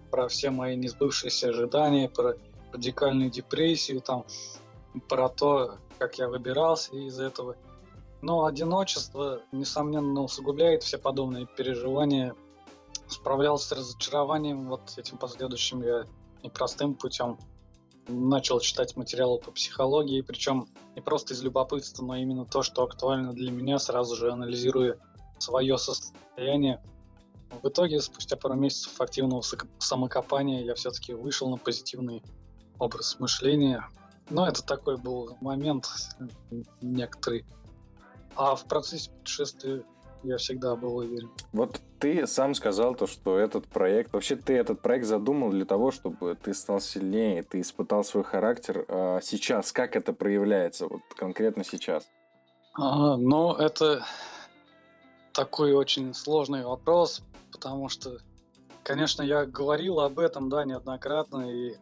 про 0.09 0.29
все 0.29 0.49
мои 0.49 0.77
несбывшиеся 0.77 1.49
ожидания, 1.49 2.07
про 2.07 2.35
радикальную 2.71 3.29
депрессию, 3.29 4.01
там, 4.01 4.25
про 5.09 5.27
то, 5.27 5.75
как 5.97 6.17
я 6.17 6.29
выбирался 6.29 6.95
из 6.95 7.19
этого. 7.19 7.57
Но 8.21 8.45
одиночество, 8.45 9.41
несомненно, 9.51 10.21
усугубляет 10.21 10.83
все 10.83 10.97
подобные 10.97 11.45
переживания 11.45 12.33
справлялся 13.07 13.67
с 13.67 13.71
разочарованием 13.73 14.67
вот 14.67 14.81
этим 14.97 15.17
последующим 15.17 15.81
я 15.83 16.05
непростым 16.43 16.95
путем. 16.95 17.37
Начал 18.07 18.59
читать 18.59 18.95
материалы 18.95 19.39
по 19.39 19.51
психологии, 19.51 20.21
причем 20.21 20.67
не 20.95 21.01
просто 21.01 21.33
из 21.33 21.41
любопытства, 21.41 22.05
но 22.05 22.15
именно 22.15 22.45
то, 22.45 22.61
что 22.61 22.83
актуально 22.83 23.33
для 23.33 23.51
меня, 23.51 23.79
сразу 23.79 24.15
же 24.15 24.31
анализируя 24.31 24.97
свое 25.39 25.77
состояние. 25.77 26.83
В 27.63 27.67
итоге, 27.67 28.01
спустя 28.01 28.35
пару 28.35 28.55
месяцев 28.55 28.99
активного 29.01 29.43
самокопания, 29.79 30.63
я 30.63 30.75
все-таки 30.75 31.13
вышел 31.13 31.49
на 31.49 31.57
позитивный 31.57 32.21
образ 32.79 33.19
мышления. 33.19 33.87
Но 34.29 34.47
это 34.47 34.63
такой 34.63 34.97
был 34.97 35.37
момент 35.41 35.87
некоторый. 36.81 37.45
А 38.35 38.55
в 38.55 38.65
процессе 38.65 39.11
путешествия 39.11 39.83
я 40.25 40.37
всегда 40.37 40.75
был 40.75 40.97
уверен. 40.97 41.29
Вот 41.53 41.81
ты 41.99 42.27
сам 42.27 42.53
сказал 42.53 42.95
то, 42.95 43.07
что 43.07 43.37
этот 43.37 43.67
проект... 43.67 44.13
Вообще 44.13 44.35
ты 44.35 44.53
этот 44.53 44.81
проект 44.81 45.05
задумал 45.05 45.49
для 45.51 45.65
того, 45.65 45.91
чтобы 45.91 46.35
ты 46.35 46.53
стал 46.53 46.79
сильнее, 46.79 47.43
ты 47.43 47.61
испытал 47.61 48.03
свой 48.03 48.23
характер. 48.23 48.85
А 48.87 49.19
сейчас 49.21 49.71
как 49.71 49.95
это 49.95 50.13
проявляется, 50.13 50.87
вот 50.87 51.01
конкретно 51.15 51.63
сейчас? 51.63 52.07
А, 52.73 53.17
ну, 53.17 53.53
это 53.53 54.05
такой 55.31 55.73
очень 55.73 56.13
сложный 56.13 56.65
вопрос, 56.65 57.21
потому 57.51 57.89
что, 57.89 58.19
конечно, 58.83 59.23
я 59.23 59.45
говорил 59.45 59.99
об 59.99 60.19
этом, 60.19 60.49
да, 60.49 60.65
неоднократно 60.65 61.49
и 61.49 61.75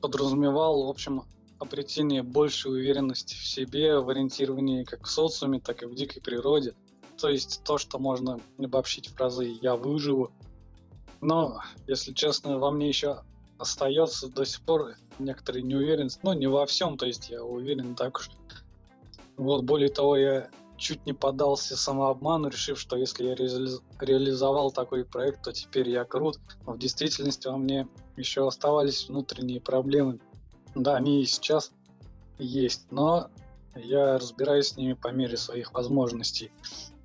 подразумевал, 0.00 0.86
в 0.86 0.90
общем, 0.90 1.22
обретение 1.58 2.22
большей 2.22 2.70
уверенности 2.70 3.34
в 3.34 3.46
себе, 3.46 3.98
в 3.98 4.08
ориентировании 4.08 4.84
как 4.84 5.04
в 5.04 5.10
социуме, 5.10 5.60
так 5.60 5.82
и 5.82 5.86
в 5.86 5.94
дикой 5.94 6.20
природе– 6.20 6.74
то 7.18 7.28
есть 7.28 7.62
то, 7.64 7.78
что 7.78 7.98
можно 7.98 8.40
обобщить 8.58 9.08
фразой 9.08 9.58
«я 9.60 9.76
выживу». 9.76 10.30
Но, 11.20 11.60
если 11.86 12.12
честно, 12.12 12.58
во 12.58 12.70
мне 12.70 12.88
еще 12.88 13.22
остается 13.58 14.28
до 14.28 14.44
сих 14.44 14.62
пор 14.62 14.94
некоторые 15.18 15.62
неуверенность. 15.62 16.20
Ну, 16.22 16.32
не 16.32 16.46
во 16.46 16.64
всем, 16.66 16.96
то 16.96 17.06
есть 17.06 17.28
я 17.28 17.42
уверен 17.42 17.94
так 17.94 18.18
уж. 18.18 18.30
Вот, 19.36 19.64
более 19.64 19.88
того, 19.88 20.16
я 20.16 20.48
чуть 20.76 21.04
не 21.06 21.12
поддался 21.12 21.76
самообману, 21.76 22.48
решив, 22.48 22.78
что 22.78 22.96
если 22.96 23.26
я 23.26 23.34
реали- 23.34 23.80
реализовал 24.00 24.70
такой 24.70 25.04
проект, 25.04 25.42
то 25.42 25.52
теперь 25.52 25.90
я 25.90 26.04
крут. 26.04 26.38
Но 26.66 26.72
в 26.72 26.78
действительности 26.78 27.48
во 27.48 27.56
мне 27.56 27.88
еще 28.16 28.46
оставались 28.46 29.08
внутренние 29.08 29.60
проблемы. 29.60 30.20
Да, 30.74 30.96
они 30.96 31.22
и 31.22 31.26
сейчас 31.26 31.72
есть, 32.38 32.86
но 32.90 33.28
я 33.74 34.18
разбираюсь 34.18 34.68
с 34.68 34.76
ними 34.76 34.92
по 34.92 35.08
мере 35.08 35.36
своих 35.36 35.72
возможностей. 35.72 36.52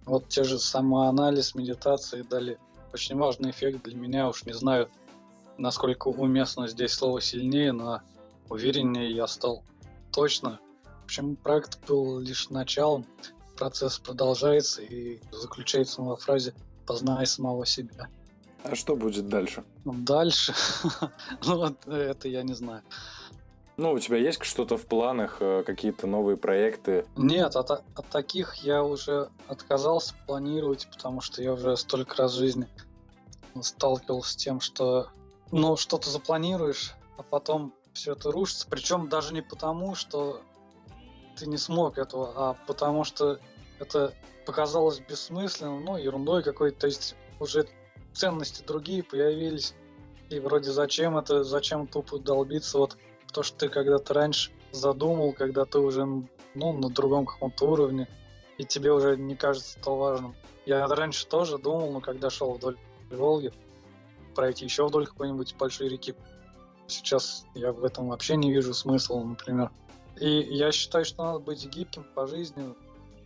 Вот 0.06 0.28
те 0.28 0.44
же 0.44 0.60
самоанализ, 0.60 1.56
медитации 1.56 2.22
дали 2.24 2.58
очень 2.94 3.16
важный 3.16 3.52
эффект 3.52 3.84
для 3.84 3.96
меня. 3.96 4.30
Уж 4.30 4.46
не 4.46 4.54
знаю, 4.54 4.90
насколько 5.58 6.10
уместно 6.10 6.68
здесь 6.68 6.94
слово 6.94 7.22
сильнее, 7.22 7.72
но 7.72 8.02
увереннее 8.50 9.12
я 9.12 9.28
стал 9.28 9.64
точно. 10.12 10.60
В 11.02 11.06
общем, 11.06 11.36
проект 11.36 11.86
был 11.88 12.20
лишь 12.20 12.50
началом, 12.50 13.06
процесс 13.58 14.00
продолжается 14.00 14.82
и 14.82 15.20
заключается 15.32 16.02
во 16.02 16.16
фразе 16.16 16.54
«познай 16.86 17.26
самого 17.26 17.66
себя». 17.66 18.10
А 18.64 18.76
что 18.76 18.96
будет 18.96 19.28
дальше? 19.28 19.64
Дальше? 19.84 20.54
ну, 21.46 21.58
вот 21.58 21.86
это 21.88 22.28
я 22.30 22.44
не 22.44 22.54
знаю. 22.54 22.82
Ну, 23.76 23.94
у 23.94 24.00
тебя 24.00 24.18
есть 24.18 24.44
что-то 24.44 24.78
в 24.78 24.86
планах, 24.86 25.38
э, 25.40 25.64
какие-то 25.66 26.06
новые 26.06 26.38
проекты? 26.38 27.06
Нет, 27.16 27.56
от, 27.56 27.72
от 27.72 28.08
таких 28.12 28.56
я 28.58 28.84
уже 28.84 29.30
отказался 29.48 30.14
планировать, 30.28 30.88
потому 30.92 31.22
что 31.22 31.42
я 31.42 31.54
уже 31.54 31.76
столько 31.78 32.18
раз 32.18 32.34
в 32.34 32.38
жизни 32.38 32.68
сталкивался 33.62 34.34
с 34.34 34.36
тем, 34.36 34.60
что 34.60 35.08
ну, 35.52 35.76
что-то 35.76 36.10
запланируешь, 36.10 36.94
а 37.18 37.24
потом 37.24 37.74
все 37.94 38.14
это 38.14 38.32
рушится. 38.32 38.68
Причем 38.70 39.10
даже 39.10 39.34
не 39.34 39.42
потому, 39.42 39.96
что 39.96 40.42
ты 41.38 41.48
не 41.48 41.58
смог 41.58 41.98
этого, 41.98 42.34
а 42.36 42.58
потому 42.68 43.04
что 43.04 43.40
это 43.80 44.14
показалось 44.46 45.00
бессмысленным, 45.00 45.84
ну, 45.84 45.98
ерундой 45.98 46.44
какой-то. 46.44 46.82
То 46.82 46.88
есть 46.88 47.16
уже 47.40 47.68
ценности 48.14 48.64
другие 48.64 49.04
появились. 49.04 49.74
И 50.30 50.40
вроде 50.40 50.72
зачем 50.72 51.18
это, 51.18 51.44
зачем 51.44 51.88
тупо 51.88 52.18
долбиться 52.18 52.78
вот 52.78 52.98
то, 53.34 53.44
что 53.44 53.58
ты 53.58 53.70
когда-то 53.70 54.14
раньше 54.14 54.52
задумал, 54.72 55.34
когда 55.34 55.66
ты 55.66 55.80
уже 55.80 56.06
ну, 56.06 56.74
на 56.74 56.90
другом 56.90 57.26
каком-то 57.26 57.66
уровне, 57.66 58.08
и 58.58 58.64
тебе 58.64 58.92
уже 58.94 59.18
не 59.18 59.36
кажется 59.36 59.80
это 59.80 59.92
важным. 59.92 60.36
Я 60.66 60.88
раньше 60.88 61.28
тоже 61.28 61.58
думал, 61.58 61.92
но 61.92 62.00
когда 62.00 62.30
шел 62.30 62.54
вдоль 62.54 62.78
Волги, 63.12 63.52
пройти 64.36 64.66
еще 64.66 64.88
вдоль 64.88 65.08
какой-нибудь 65.08 65.56
большой 65.58 65.90
реки, 65.90 66.16
сейчас 66.88 67.46
я 67.56 67.72
в 67.72 67.84
этом 67.84 68.10
вообще 68.10 68.36
не 68.36 68.52
вижу 68.52 68.74
смысла, 68.74 69.24
например. 69.24 69.72
И 70.20 70.30
я 70.30 70.72
считаю, 70.72 71.06
что 71.06 71.24
надо 71.24 71.40
быть 71.40 71.66
гибким 71.68 72.06
по 72.16 72.28
жизни, 72.28 72.76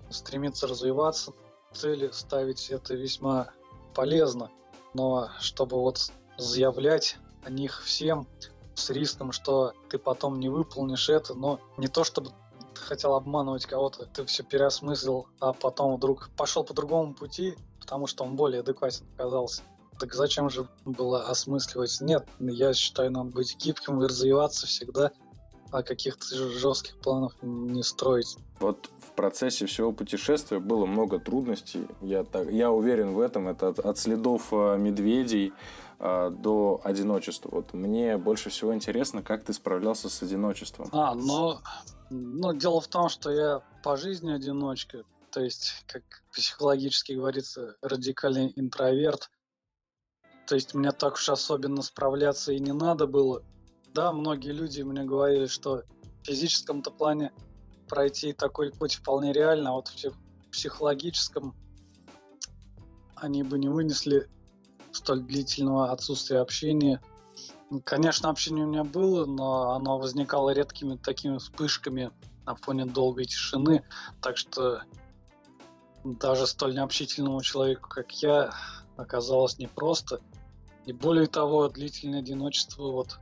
стремиться 0.09 0.67
развиваться, 0.67 1.33
цели 1.73 2.09
ставить 2.11 2.69
это 2.69 2.95
весьма 2.95 3.51
полезно, 3.93 4.49
но 4.93 5.29
чтобы 5.39 5.77
вот 5.77 6.11
заявлять 6.37 7.17
о 7.43 7.49
них 7.49 7.83
всем, 7.83 8.27
с 8.77 8.89
риском, 8.89 9.31
что 9.31 9.74
ты 9.89 9.98
потом 9.98 10.39
не 10.39 10.50
выполнишь 10.50 11.10
это, 11.10 11.34
но 11.34 11.60
не 11.77 11.88
то 11.88 12.03
чтобы 12.03 12.31
хотел 12.75 13.15
обманывать 13.15 13.65
кого-то, 13.65 14.05
ты 14.05 14.24
все 14.25 14.43
переосмыслил, 14.43 15.27
а 15.39 15.53
потом 15.53 15.96
вдруг 15.96 16.29
пошел 16.38 16.63
по 16.63 16.74
другому 16.74 17.13
пути, 17.13 17.55
потому 17.79 18.07
что 18.07 18.24
он 18.24 18.36
более 18.36 18.62
адекватен 18.62 19.05
оказался. 19.15 19.63
Так 20.00 20.13
зачем 20.13 20.50
же 20.50 20.67
было 20.86 21.24
осмысливать? 21.24 21.98
Нет, 22.01 22.27
я 22.39 22.74
считаю, 22.74 23.12
надо 23.12 23.31
быть 23.31 23.57
гибким 23.57 24.01
и 24.03 24.05
развиваться 24.05 24.67
всегда, 24.67 25.12
а 25.71 25.83
каких-то 25.83 26.25
жестких 26.36 26.97
планов 26.97 27.33
не 27.41 27.83
строить. 27.83 28.38
Вот 28.59 28.89
в 29.00 29.12
процессе 29.12 29.65
всего 29.65 29.91
путешествия 29.91 30.59
было 30.59 30.86
много 30.86 31.19
трудностей. 31.19 31.88
Я, 32.01 32.24
так, 32.24 32.51
я 32.51 32.71
уверен 32.71 33.13
в 33.13 33.19
этом. 33.19 33.47
Это 33.47 33.69
от, 33.69 33.79
от 33.79 33.97
следов 33.97 34.51
э, 34.51 34.77
медведей 34.77 35.53
э, 36.00 36.29
до 36.29 36.81
одиночества. 36.83 37.50
Вот 37.51 37.74
мне 37.74 38.17
больше 38.17 38.50
всего 38.50 38.74
интересно, 38.74 39.24
как 39.24 39.43
ты 39.43 39.53
справлялся 39.53 40.09
с 40.09 40.21
одиночеством. 40.21 40.89
А, 40.91 41.13
но, 41.15 41.62
но 42.09 42.53
дело 42.53 42.81
в 42.81 42.88
том, 42.88 43.09
что 43.09 43.31
я 43.31 43.62
по 43.83 43.97
жизни 43.97 44.31
одиночка. 44.31 45.03
То 45.31 45.41
есть, 45.41 45.86
как 45.88 46.03
психологически 46.33 47.13
говорится, 47.13 47.75
радикальный 47.81 48.53
интроверт. 48.55 49.29
То 50.47 50.55
есть 50.55 50.74
мне 50.74 50.91
так 50.91 51.15
уж 51.15 51.29
особенно 51.29 51.81
справляться 51.81 52.53
и 52.53 52.59
не 52.59 52.71
надо 52.71 53.05
было. 53.05 53.43
Да, 53.97 54.11
многие 54.11 54.51
люди 54.51 54.83
мне 54.83 55.03
говорили, 55.05 55.47
что 55.47 55.81
в 56.21 56.27
физическом-то 56.27 56.91
плане 56.91 57.31
пройти 57.89 58.31
такой 58.31 58.71
путь 58.71 58.93
вполне 58.93 59.33
реально, 59.33 59.71
а 59.71 59.73
вот 59.73 59.87
в 59.87 60.51
психологическом 60.51 61.55
они 63.15 63.41
бы 63.41 63.57
не 63.57 63.69
вынесли 63.69 64.29
столь 64.91 65.21
длительного 65.21 65.91
отсутствия 65.91 66.41
общения. 66.41 67.01
Конечно, 67.85 68.29
общение 68.29 68.65
у 68.65 68.69
меня 68.69 68.83
было, 68.83 69.25
но 69.25 69.71
оно 69.71 69.97
возникало 69.97 70.51
редкими 70.51 70.95
такими 70.97 71.39
вспышками 71.39 72.11
на 72.45 72.53
фоне 72.53 72.85
долгой 72.85 73.25
тишины, 73.25 73.83
так 74.21 74.37
что 74.37 74.83
даже 76.03 76.45
столь 76.45 76.75
необщительному 76.75 77.41
человеку, 77.41 77.89
как 77.89 78.11
я, 78.21 78.53
оказалось 78.95 79.57
непросто. 79.57 80.21
И 80.85 80.93
более 80.93 81.25
того, 81.25 81.67
длительное 81.67 82.19
одиночество 82.19 82.91
вот 82.91 83.17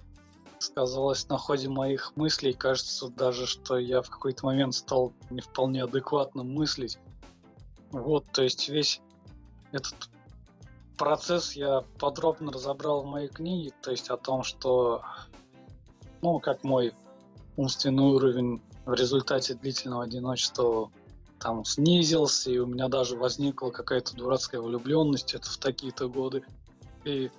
сказалось 0.60 1.28
на 1.30 1.38
ходе 1.38 1.70
моих 1.70 2.16
мыслей. 2.16 2.54
Кажется 2.54 3.10
даже, 3.10 3.46
что 3.46 3.78
я 3.78 4.02
в 4.02 4.10
какой-то 4.10 4.46
момент 4.46 4.76
стал 4.76 5.14
не 5.30 5.42
вполне 5.42 5.84
адекватно 5.84 6.44
мыслить. 6.44 6.98
Вот, 7.92 8.26
то 8.32 8.44
есть 8.44 8.68
весь 8.70 9.02
этот 9.72 10.10
процесс 10.98 11.54
я 11.54 11.84
подробно 12.00 12.52
разобрал 12.52 13.04
в 13.04 13.06
моей 13.06 13.28
книге, 13.28 13.74
то 13.82 13.92
есть 13.92 14.10
о 14.10 14.18
том, 14.18 14.44
что, 14.44 15.02
ну, 16.22 16.40
как 16.40 16.64
мой 16.64 16.94
умственный 17.58 18.04
уровень 18.04 18.62
в 18.86 18.94
результате 18.94 19.54
длительного 19.54 20.04
одиночества 20.04 20.92
там 21.40 21.66
снизился, 21.66 22.52
и 22.52 22.58
у 22.58 22.66
меня 22.66 22.88
даже 22.88 23.18
возникла 23.18 23.70
какая-то 23.70 24.16
дурацкая 24.16 24.62
влюбленность 24.62 25.34
это 25.34 25.50
в 25.50 25.58
такие-то 25.58 26.08
годы. 26.08 26.44
И 27.04 27.30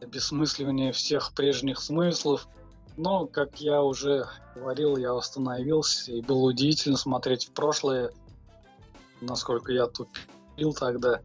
обесмысливание 0.00 0.92
всех 0.92 1.32
прежних 1.32 1.80
смыслов. 1.80 2.48
Но, 2.96 3.26
как 3.26 3.60
я 3.60 3.82
уже 3.82 4.26
говорил, 4.54 4.96
я 4.96 5.14
остановился, 5.14 6.12
и 6.12 6.22
было 6.22 6.46
удивительно 6.46 6.96
смотреть 6.96 7.46
в 7.46 7.52
прошлое, 7.52 8.10
насколько 9.20 9.72
я 9.72 9.86
тупил 9.86 10.72
тогда. 10.72 11.20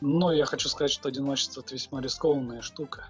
Но 0.00 0.32
я 0.32 0.46
хочу 0.46 0.68
сказать, 0.68 0.90
что 0.90 1.08
одиночество 1.08 1.60
это 1.60 1.74
весьма 1.74 2.00
рискованная 2.00 2.60
штука. 2.60 3.08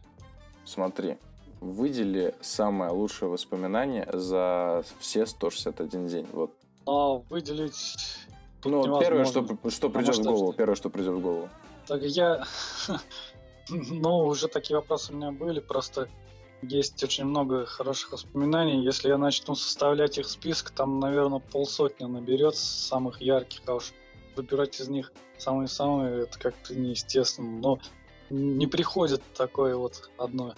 Смотри, 0.66 1.16
выдели 1.60 2.34
самое 2.42 2.90
лучшее 2.90 3.30
воспоминание 3.30 4.06
за 4.12 4.84
все 4.98 5.24
161 5.24 6.06
день. 6.06 6.26
Вот. 6.32 6.52
Но 6.84 7.18
выделить... 7.30 8.18
Ну, 8.64 9.00
первое, 9.00 9.24
что, 9.24 9.44
что 9.70 9.90
придет 9.90 10.16
в 10.16 10.22
голову, 10.22 10.52
первое, 10.52 10.76
что 10.76 10.90
придет 10.90 11.14
в 11.14 11.20
голову. 11.20 11.48
Так 11.86 12.02
я... 12.02 12.44
ну, 13.68 14.18
уже 14.18 14.48
такие 14.48 14.76
вопросы 14.76 15.12
у 15.12 15.16
меня 15.16 15.30
были, 15.30 15.60
просто 15.60 16.08
есть 16.62 17.02
очень 17.02 17.24
много 17.24 17.66
хороших 17.66 18.12
воспоминаний. 18.12 18.84
Если 18.84 19.08
я 19.08 19.18
начну 19.18 19.54
составлять 19.54 20.18
их 20.18 20.28
список, 20.28 20.70
там, 20.70 21.00
наверное, 21.00 21.40
полсотни 21.40 22.04
наберется 22.04 22.64
самых 22.64 23.20
ярких, 23.20 23.62
а 23.66 23.74
уж 23.74 23.92
выбирать 24.36 24.80
из 24.80 24.88
них 24.88 25.12
самые-самые, 25.38 26.22
это 26.22 26.38
как-то 26.38 26.74
неестественно. 26.74 27.58
Но 27.58 27.78
не 28.30 28.66
приходит 28.66 29.22
такое 29.34 29.76
вот 29.76 30.10
одно, 30.18 30.54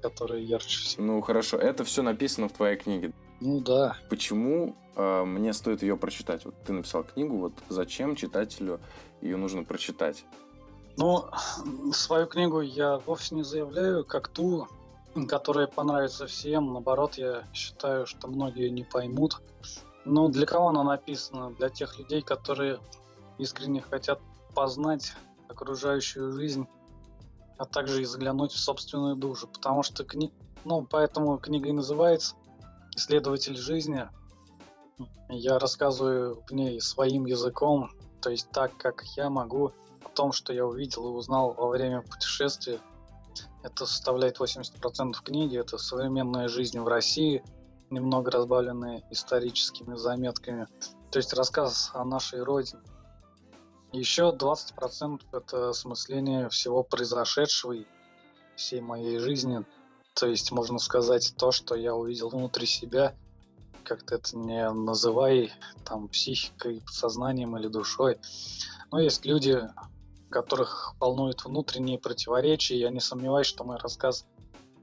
которое 0.00 0.40
ярче 0.40 0.78
всего. 0.78 1.04
Ну 1.04 1.20
хорошо, 1.20 1.58
это 1.58 1.84
все 1.84 2.02
написано 2.02 2.48
в 2.48 2.52
твоей 2.52 2.76
книге. 2.76 3.12
Ну 3.40 3.60
да. 3.60 3.96
Почему 4.08 4.76
э, 4.96 5.24
мне 5.24 5.52
стоит 5.52 5.82
ее 5.82 5.96
прочитать? 5.96 6.44
Вот 6.44 6.54
ты 6.64 6.72
написал 6.72 7.04
книгу, 7.04 7.36
вот 7.36 7.52
зачем 7.68 8.16
читателю 8.16 8.80
ее 9.20 9.36
нужно 9.36 9.64
прочитать? 9.64 10.24
Ну, 10.98 11.26
свою 11.92 12.26
книгу 12.26 12.60
я 12.60 12.98
вовсе 12.98 13.36
не 13.36 13.44
заявляю 13.44 14.04
как 14.04 14.26
ту, 14.26 14.66
которая 15.28 15.68
понравится 15.68 16.26
всем. 16.26 16.72
Наоборот, 16.72 17.14
я 17.14 17.44
считаю, 17.54 18.04
что 18.04 18.26
многие 18.26 18.68
не 18.68 18.82
поймут. 18.82 19.40
Но 20.04 20.26
для 20.26 20.44
кого 20.44 20.70
она 20.70 20.82
написана? 20.82 21.52
Для 21.52 21.68
тех 21.68 21.96
людей, 22.00 22.20
которые 22.20 22.80
искренне 23.38 23.80
хотят 23.80 24.20
познать 24.56 25.14
окружающую 25.48 26.32
жизнь, 26.32 26.66
а 27.58 27.64
также 27.64 28.02
и 28.02 28.04
заглянуть 28.04 28.50
в 28.50 28.58
собственную 28.58 29.14
душу. 29.14 29.46
Потому 29.46 29.84
что 29.84 30.02
кни... 30.02 30.32
ну, 30.64 30.84
поэтому 30.84 31.38
книга 31.38 31.68
и 31.68 31.72
называется 31.72 32.34
«Исследователь 32.96 33.56
жизни». 33.56 34.08
Я 35.28 35.60
рассказываю 35.60 36.42
в 36.48 36.52
ней 36.52 36.80
своим 36.80 37.26
языком, 37.26 37.92
то 38.20 38.30
есть 38.30 38.50
так, 38.50 38.76
как 38.76 39.04
я 39.16 39.30
могу 39.30 39.72
о 40.04 40.08
том, 40.14 40.32
что 40.32 40.52
я 40.52 40.66
увидел 40.66 41.06
и 41.08 41.16
узнал 41.16 41.52
во 41.52 41.68
время 41.68 42.02
путешествия. 42.02 42.80
Это 43.62 43.86
составляет 43.86 44.38
80% 44.38 45.14
книги, 45.24 45.58
это 45.58 45.78
современная 45.78 46.48
жизнь 46.48 46.78
в 46.80 46.88
России, 46.88 47.42
немного 47.90 48.30
разбавленная 48.30 49.04
историческими 49.10 49.96
заметками. 49.96 50.66
То 51.10 51.18
есть 51.18 51.32
рассказ 51.32 51.90
о 51.94 52.04
нашей 52.04 52.42
родине. 52.42 52.82
Еще 53.92 54.34
20% 54.38 55.22
это 55.32 55.70
осмысление 55.70 56.48
всего 56.50 56.82
произошедшего 56.82 57.72
и 57.72 57.86
всей 58.54 58.80
моей 58.80 59.18
жизни. 59.18 59.64
То 60.14 60.26
есть, 60.26 60.52
можно 60.52 60.78
сказать, 60.78 61.34
то, 61.38 61.52
что 61.52 61.74
я 61.74 61.94
увидел 61.94 62.28
внутри 62.28 62.66
себя, 62.66 63.14
как-то 63.88 64.16
это 64.16 64.36
не 64.36 64.70
называй 64.70 65.52
там 65.84 66.08
психикой, 66.08 66.80
подсознанием 66.80 67.56
или 67.56 67.68
душой. 67.68 68.18
Но 68.90 69.00
есть 69.00 69.24
люди, 69.24 69.62
которых 70.30 70.94
волнуют 71.00 71.44
внутренние 71.44 71.98
противоречия. 71.98 72.78
Я 72.78 72.90
не 72.90 73.00
сомневаюсь, 73.00 73.46
что 73.46 73.64
мой 73.64 73.78
рассказ 73.78 74.26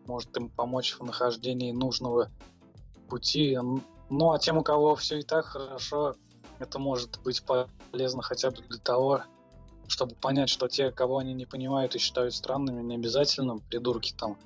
может 0.08 0.36
им 0.38 0.50
помочь 0.50 0.96
в 0.98 1.04
нахождении 1.04 1.72
нужного 1.72 2.32
пути. 3.10 3.58
Ну 4.10 4.32
а 4.32 4.40
тем, 4.40 4.58
у 4.58 4.64
кого 4.64 4.96
все 4.96 5.20
и 5.20 5.24
так 5.24 5.46
хорошо, 5.46 6.16
это 6.60 6.80
может 6.80 7.20
быть 7.24 7.44
полезно 7.44 8.22
хотя 8.22 8.52
бы 8.52 8.58
для 8.70 8.80
того, 8.80 9.22
чтобы 9.88 10.16
понять, 10.16 10.50
что 10.50 10.68
те, 10.68 10.92
кого 10.92 11.20
они 11.20 11.34
не 11.34 11.46
понимают 11.46 11.96
и 11.96 12.00
считают 12.00 12.34
странными, 12.34 12.82
не 12.82 12.96
обязательно 12.96 13.58
придурки 13.58 14.14
там, 14.18 14.38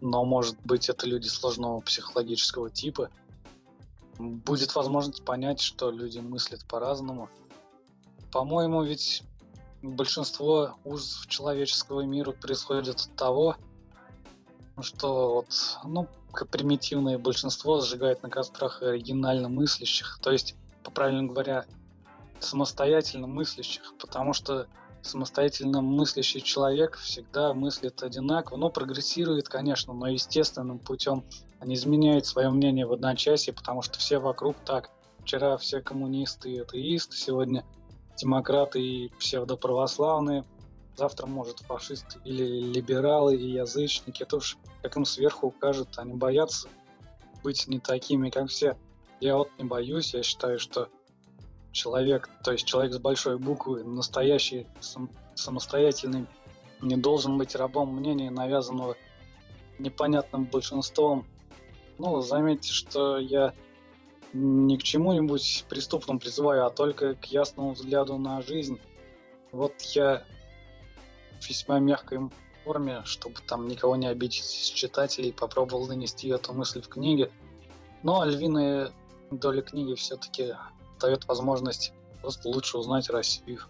но 0.00 0.24
может 0.24 0.56
быть 0.64 0.88
это 0.88 1.06
люди 1.06 1.28
сложного 1.28 1.80
психологического 1.80 2.70
типа. 2.70 3.10
Будет 4.20 4.74
возможность 4.74 5.24
понять, 5.24 5.60
что 5.60 5.90
люди 5.90 6.18
мыслят 6.18 6.66
по-разному. 6.66 7.30
По-моему, 8.30 8.82
ведь 8.82 9.22
большинство 9.82 10.76
ужасов 10.84 11.26
человеческого 11.26 12.02
мира 12.02 12.32
происходит 12.32 12.88
от 12.88 13.16
того, 13.16 13.56
что 14.82 15.34
вот, 15.34 15.78
ну, 15.84 16.06
примитивное 16.50 17.18
большинство 17.18 17.80
сжигает 17.80 18.22
на 18.22 18.28
кострах 18.28 18.82
оригинально 18.82 19.48
мыслящих. 19.48 20.18
То 20.22 20.30
есть 20.30 20.54
по 20.82 20.90
правильно 20.90 21.24
говоря, 21.24 21.64
самостоятельно 22.38 23.26
мыслящих, 23.26 23.94
потому 23.98 24.32
что 24.32 24.66
самостоятельно 25.02 25.80
мыслящий 25.80 26.40
человек 26.40 26.96
всегда 26.96 27.54
мыслит 27.54 28.02
одинаково, 28.02 28.56
но 28.56 28.70
прогрессирует, 28.70 29.48
конечно, 29.48 29.92
но 29.92 30.08
естественным 30.08 30.78
путем, 30.78 31.24
не 31.64 31.74
изменяет 31.74 32.26
свое 32.26 32.50
мнение 32.50 32.86
в 32.86 32.92
одночасье, 32.92 33.52
потому 33.52 33.82
что 33.82 33.98
все 33.98 34.18
вокруг 34.18 34.56
так. 34.64 34.90
Вчера 35.20 35.56
все 35.58 35.80
коммунисты 35.80 36.50
и 36.50 36.58
атеисты, 36.60 37.16
сегодня 37.16 37.64
демократы 38.16 38.80
и 38.80 39.08
псевдоправославные, 39.18 40.44
завтра, 40.96 41.26
может, 41.26 41.60
фашисты 41.60 42.18
или 42.24 42.44
либералы 42.44 43.36
и 43.36 43.52
язычники. 43.52 44.22
Это 44.22 44.36
уж 44.36 44.58
как 44.82 44.96
им 44.96 45.04
сверху 45.04 45.48
укажет, 45.48 45.88
они 45.98 46.14
боятся 46.14 46.68
быть 47.42 47.66
не 47.68 47.78
такими, 47.78 48.30
как 48.30 48.48
все. 48.48 48.76
Я 49.20 49.36
вот 49.36 49.50
не 49.58 49.64
боюсь, 49.64 50.14
я 50.14 50.22
считаю, 50.22 50.58
что 50.58 50.88
человек, 51.72 52.28
то 52.42 52.52
есть 52.52 52.66
человек 52.66 52.92
с 52.92 52.98
большой 52.98 53.38
буквы, 53.38 53.84
настоящий, 53.84 54.66
сам, 54.80 55.10
самостоятельный, 55.34 56.26
не 56.80 56.96
должен 56.96 57.38
быть 57.38 57.54
рабом 57.54 57.94
мнения, 57.94 58.30
навязанного 58.30 58.96
непонятным 59.78 60.44
большинством. 60.44 61.26
Ну, 62.00 62.22
заметьте, 62.22 62.72
что 62.72 63.18
я 63.18 63.52
не 64.32 64.78
к 64.78 64.82
чему-нибудь 64.82 65.66
преступному 65.68 66.18
призываю, 66.18 66.64
а 66.64 66.70
только 66.70 67.14
к 67.14 67.26
ясному 67.26 67.72
взгляду 67.72 68.16
на 68.16 68.40
жизнь. 68.40 68.80
Вот 69.52 69.78
я 69.82 70.24
в 71.38 71.46
весьма 71.46 71.78
мягкой 71.78 72.30
форме, 72.64 73.02
чтобы 73.04 73.36
там 73.46 73.68
никого 73.68 73.96
не 73.96 74.06
обидеть 74.06 74.40
из 74.40 74.70
читателей, 74.70 75.30
попробовал 75.30 75.86
донести 75.86 76.28
эту 76.28 76.54
мысль 76.54 76.80
в 76.80 76.88
книге. 76.88 77.30
Но 78.02 78.24
львиная 78.24 78.92
доля 79.30 79.60
книги 79.60 79.92
все-таки 79.92 80.54
дает 80.98 81.28
возможность 81.28 81.92
просто 82.22 82.48
лучше 82.48 82.78
узнать 82.78 83.10
Россию. 83.10 83.60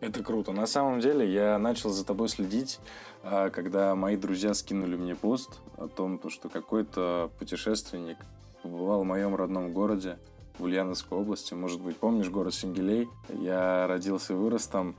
Это 0.00 0.22
круто. 0.22 0.52
На 0.52 0.66
самом 0.66 1.00
деле 1.00 1.30
я 1.30 1.58
начал 1.58 1.90
за 1.90 2.04
тобой 2.04 2.28
следить, 2.28 2.80
а, 3.22 3.50
когда 3.50 3.94
мои 3.94 4.16
друзья 4.16 4.54
скинули 4.54 4.96
мне 4.96 5.14
пост 5.14 5.60
о 5.76 5.88
том, 5.88 6.20
что 6.30 6.48
какой-то 6.48 7.30
путешественник 7.38 8.18
побывал 8.62 9.02
в 9.02 9.06
моем 9.06 9.34
родном 9.34 9.72
городе, 9.72 10.18
в 10.58 10.64
Ульяновской 10.64 11.16
области. 11.16 11.54
Может 11.54 11.80
быть, 11.80 11.96
помнишь 11.96 12.28
город 12.30 12.54
Сингелей? 12.54 13.08
Я 13.28 13.86
родился 13.86 14.32
и 14.32 14.36
вырос 14.36 14.66
там. 14.66 14.96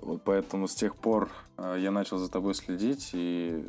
Вот 0.00 0.22
поэтому 0.24 0.68
с 0.68 0.74
тех 0.74 0.96
пор 0.96 1.30
а, 1.56 1.76
я 1.76 1.90
начал 1.90 2.18
за 2.18 2.30
тобой 2.30 2.54
следить, 2.54 3.10
и 3.12 3.64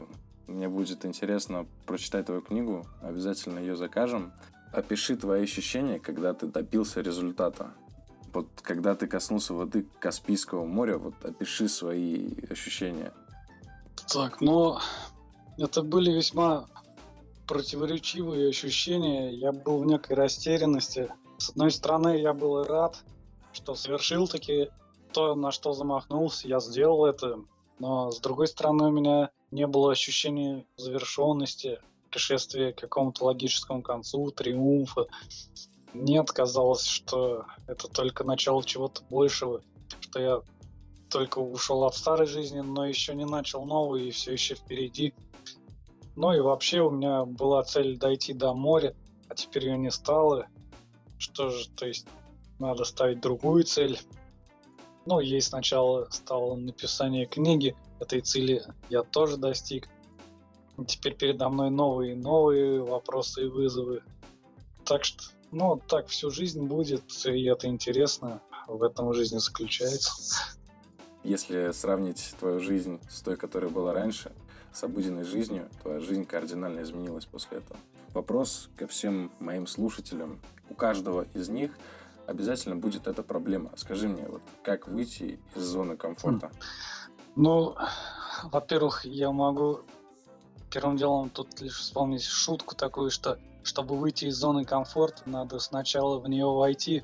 мне 0.48 0.70
будет 0.70 1.06
интересно 1.06 1.66
прочитать 1.86 2.26
твою 2.26 2.42
книгу. 2.42 2.86
Обязательно 3.02 3.60
ее 3.60 3.76
закажем. 3.76 4.34
Опиши 4.74 5.16
твои 5.16 5.44
ощущения, 5.44 6.00
когда 6.00 6.34
ты 6.34 6.48
добился 6.48 7.02
результата. 7.02 7.72
Вот 8.38 8.50
когда 8.62 8.94
ты 8.94 9.08
коснулся 9.08 9.56
воды 9.56 9.88
Каспийского 9.98 10.64
моря, 10.64 11.00
вот 11.00 11.16
опиши 11.24 11.68
свои 11.68 12.36
ощущения. 12.52 13.12
Так, 14.14 14.42
ну, 14.42 14.78
это 15.58 15.82
были 15.82 16.12
весьма 16.12 16.68
противоречивые 17.48 18.50
ощущения. 18.50 19.32
Я 19.32 19.52
был 19.52 19.80
в 19.80 19.88
некой 19.88 20.16
растерянности. 20.16 21.12
С 21.40 21.50
одной 21.50 21.72
стороны, 21.72 22.20
я 22.20 22.34
был 22.34 22.64
рад, 22.64 23.04
что 23.54 23.74
совершил 23.74 24.28
таки 24.28 24.70
то, 25.14 25.34
на 25.34 25.52
что 25.52 25.74
замахнулся, 25.74 26.48
я 26.48 26.60
сделал 26.60 27.08
это. 27.08 27.40
Но 27.80 28.12
с 28.12 28.20
другой 28.20 28.50
стороны, 28.50 28.90
у 28.90 28.92
меня 28.92 29.32
не 29.50 29.66
было 29.66 29.94
ощущения 29.94 30.64
завершенности, 30.76 31.80
путешествие 32.04 32.72
к 32.72 32.82
какому-то 32.82 33.26
логическому 33.26 33.82
концу, 33.82 34.30
триумфа. 34.30 35.08
Нет, 35.94 36.32
казалось, 36.32 36.86
что 36.86 37.46
это 37.68 37.88
только 37.88 38.24
начало 38.24 38.64
чего-то 38.64 39.02
большего, 39.10 39.62
что 40.02 40.20
я 40.20 40.42
только 41.10 41.40
ушел 41.40 41.86
от 41.86 41.96
старой 41.96 42.28
жизни, 42.28 42.60
но 42.60 42.86
еще 42.86 43.16
не 43.16 43.26
начал 43.26 43.66
новую 43.66 44.08
и 44.08 44.12
все 44.12 44.34
еще 44.34 44.56
впереди. 44.56 45.14
Ну 46.16 46.34
и 46.34 46.40
вообще 46.40 46.82
у 46.82 46.90
меня 46.90 47.26
была 47.26 47.64
цель 47.64 47.98
дойти 47.98 48.34
до 48.34 48.54
моря, 48.54 48.96
а 49.30 49.36
теперь 49.36 49.66
ее 49.66 49.78
не 49.78 49.92
стало. 49.92 50.48
что 51.18 51.50
же, 51.50 51.70
то 51.70 51.88
есть 51.88 52.08
надо 52.60 52.84
ставить 52.84 53.22
другую 53.22 53.64
цель. 53.64 54.00
Ну, 55.06 55.20
ей 55.20 55.42
сначала 55.42 56.08
стало 56.10 56.56
написание 56.56 57.26
книги, 57.26 57.76
этой 58.00 58.22
цели 58.22 58.64
я 58.90 59.04
тоже 59.04 59.38
достиг. 59.38 59.88
Теперь 60.88 61.16
передо 61.16 61.50
мной 61.50 61.72
новые 61.72 62.14
и 62.14 62.16
новые 62.16 62.84
вопросы 62.84 63.46
и 63.46 63.48
вызовы. 63.48 64.04
Так 64.88 65.04
что, 65.04 65.24
ну, 65.52 65.82
так 65.88 66.08
всю 66.08 66.32
жизнь 66.32 66.64
будет, 66.64 67.04
и 67.26 67.44
это 67.46 67.68
интересно. 67.68 68.42
В 68.68 68.84
этом 68.84 69.14
жизнь 69.14 69.38
заключается. 69.40 70.12
Если 71.24 71.72
сравнить 71.74 72.34
твою 72.40 72.62
жизнь 72.62 73.02
с 73.10 73.22
той, 73.22 73.36
которая 73.36 73.70
была 73.70 73.94
раньше, 73.94 74.32
с 74.72 74.84
обыденной 74.84 75.26
жизнью, 75.26 75.70
твоя 75.82 76.00
жизнь 76.00 76.26
кардинально 76.26 76.84
изменилась 76.84 77.26
после 77.26 77.58
этого. 77.58 77.78
Вопрос 78.14 78.70
ко 78.78 78.88
всем 78.88 79.32
моим 79.40 79.68
слушателям. 79.68 80.40
У 80.70 80.74
каждого 80.74 81.26
из 81.34 81.50
них 81.50 81.72
обязательно 82.26 82.76
будет 82.76 83.08
эта 83.08 83.24
проблема. 83.24 83.72
Скажи 83.76 84.08
мне, 84.08 84.26
вот 84.28 84.42
как 84.64 84.88
выйти 84.88 85.40
из 85.56 85.64
зоны 85.64 85.98
комфорта? 85.98 86.52
Ну, 87.36 87.76
во-первых, 88.44 89.04
я 89.06 89.32
могу 89.32 89.82
первым 90.70 90.98
делом 90.98 91.30
тут 91.30 91.60
лишь 91.62 91.80
вспомнить 91.80 92.24
шутку 92.24 92.76
такую, 92.76 93.12
что 93.12 93.38
чтобы 93.68 93.98
выйти 93.98 94.26
из 94.26 94.38
зоны 94.38 94.64
комфорта, 94.64 95.24
надо 95.26 95.60
сначала 95.60 96.20
в 96.20 96.30
нее 96.30 96.46
войти. 96.46 97.04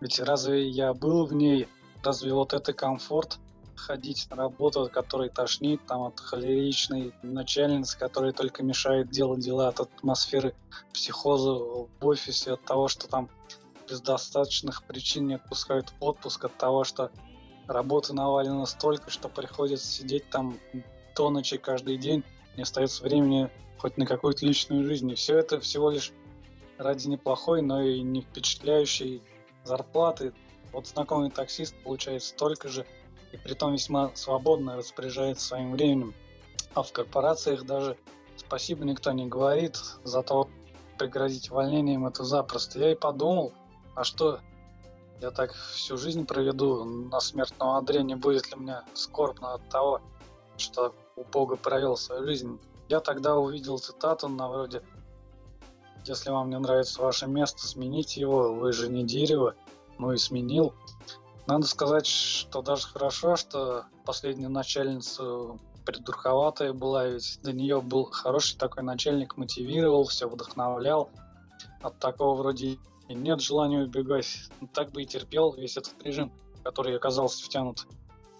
Ведь 0.00 0.18
разве 0.18 0.68
я 0.68 0.92
был 0.92 1.24
в 1.24 1.32
ней? 1.32 1.68
Разве 2.02 2.34
вот 2.34 2.52
это 2.52 2.72
комфорт? 2.72 3.38
Ходить 3.76 4.26
на 4.30 4.36
работу, 4.36 4.90
который 4.92 5.28
тошнит, 5.30 5.84
там 5.86 6.02
от 6.02 6.20
холеричной 6.20 7.12
начальницы, 7.22 7.98
которая 7.98 8.32
только 8.32 8.62
мешает 8.62 9.10
делать 9.10 9.40
дела, 9.40 9.68
от 9.68 9.80
атмосферы 9.80 10.54
психоза 10.92 11.52
в 11.52 11.88
офисе, 12.00 12.52
от 12.52 12.64
того, 12.64 12.88
что 12.88 13.08
там 13.08 13.28
без 13.88 14.00
достаточных 14.00 14.84
причин 14.84 15.26
не 15.26 15.34
отпускают 15.34 15.90
в 15.90 16.04
отпуск, 16.04 16.44
от 16.44 16.56
того, 16.56 16.84
что 16.84 17.10
работы 17.66 18.14
навалено 18.14 18.66
столько, 18.66 19.10
что 19.10 19.28
приходится 19.28 19.86
сидеть 19.86 20.28
там 20.30 20.58
до 21.16 21.30
ночи 21.30 21.56
каждый 21.56 21.98
день, 21.98 22.24
не 22.56 22.62
остается 22.62 23.02
времени 23.02 23.50
хоть 23.78 23.96
на 23.96 24.06
какую-то 24.06 24.46
личную 24.46 24.84
жизнь. 24.84 25.10
И 25.10 25.14
все 25.14 25.38
это 25.38 25.60
всего 25.60 25.90
лишь 25.90 26.12
ради 26.78 27.08
неплохой, 27.08 27.62
но 27.62 27.82
и 27.82 28.00
не 28.00 28.22
впечатляющей 28.22 29.22
зарплаты. 29.64 30.32
Вот 30.72 30.86
знакомый 30.86 31.30
таксист 31.30 31.74
получает 31.84 32.22
столько 32.22 32.68
же, 32.68 32.86
и 33.32 33.36
при 33.36 33.54
том 33.54 33.72
весьма 33.72 34.10
свободно 34.14 34.76
распоряжается 34.76 35.46
своим 35.46 35.72
временем. 35.72 36.14
А 36.74 36.82
в 36.82 36.92
корпорациях 36.92 37.64
даже 37.64 37.96
спасибо 38.36 38.84
никто 38.84 39.12
не 39.12 39.26
говорит, 39.26 39.78
зато 40.02 40.48
пригрозить 40.98 41.50
увольнением 41.50 42.06
это 42.06 42.24
запросто. 42.24 42.78
Я 42.78 42.92
и 42.92 42.94
подумал, 42.94 43.52
а 43.94 44.04
что, 44.04 44.40
я 45.20 45.30
так 45.30 45.52
всю 45.52 45.96
жизнь 45.96 46.26
проведу 46.26 46.84
на 46.84 47.20
смертном 47.20 47.70
одре, 47.70 48.02
не 48.02 48.14
будет 48.16 48.50
ли 48.50 48.56
мне 48.56 48.82
скорбно 48.94 49.54
от 49.54 49.68
того, 49.68 50.00
что 50.56 50.94
у 51.16 51.24
Бога 51.24 51.56
провел 51.56 51.96
свою 51.96 52.24
жизнь. 52.24 52.60
Я 52.88 53.00
тогда 53.00 53.36
увидел 53.36 53.78
цитату 53.78 54.28
на 54.28 54.48
вроде 54.48 54.82
«Если 56.04 56.30
вам 56.30 56.50
не 56.50 56.58
нравится 56.58 57.00
ваше 57.00 57.26
место, 57.26 57.66
смените 57.66 58.20
его, 58.20 58.52
вы 58.54 58.72
же 58.72 58.88
не 58.88 59.04
дерево». 59.04 59.54
Ну 59.98 60.12
и 60.12 60.16
сменил. 60.16 60.74
Надо 61.46 61.66
сказать, 61.66 62.06
что 62.06 62.62
даже 62.62 62.88
хорошо, 62.88 63.36
что 63.36 63.84
последняя 64.04 64.48
начальница 64.48 65.56
придурковатая 65.84 66.72
была, 66.72 67.06
ведь 67.06 67.38
до 67.42 67.52
нее 67.52 67.80
был 67.80 68.06
хороший 68.10 68.56
такой 68.56 68.82
начальник, 68.82 69.36
мотивировал, 69.36 70.04
все 70.04 70.28
вдохновлял. 70.28 71.10
От 71.80 71.98
такого 71.98 72.34
вроде 72.34 72.78
и 73.08 73.14
нет 73.14 73.40
желания 73.40 73.82
убегать. 73.82 74.26
Так 74.72 74.92
бы 74.92 75.02
и 75.02 75.06
терпел 75.06 75.52
весь 75.52 75.76
этот 75.76 76.02
режим, 76.02 76.32
который 76.64 76.96
оказался 76.96 77.44
втянут 77.44 77.86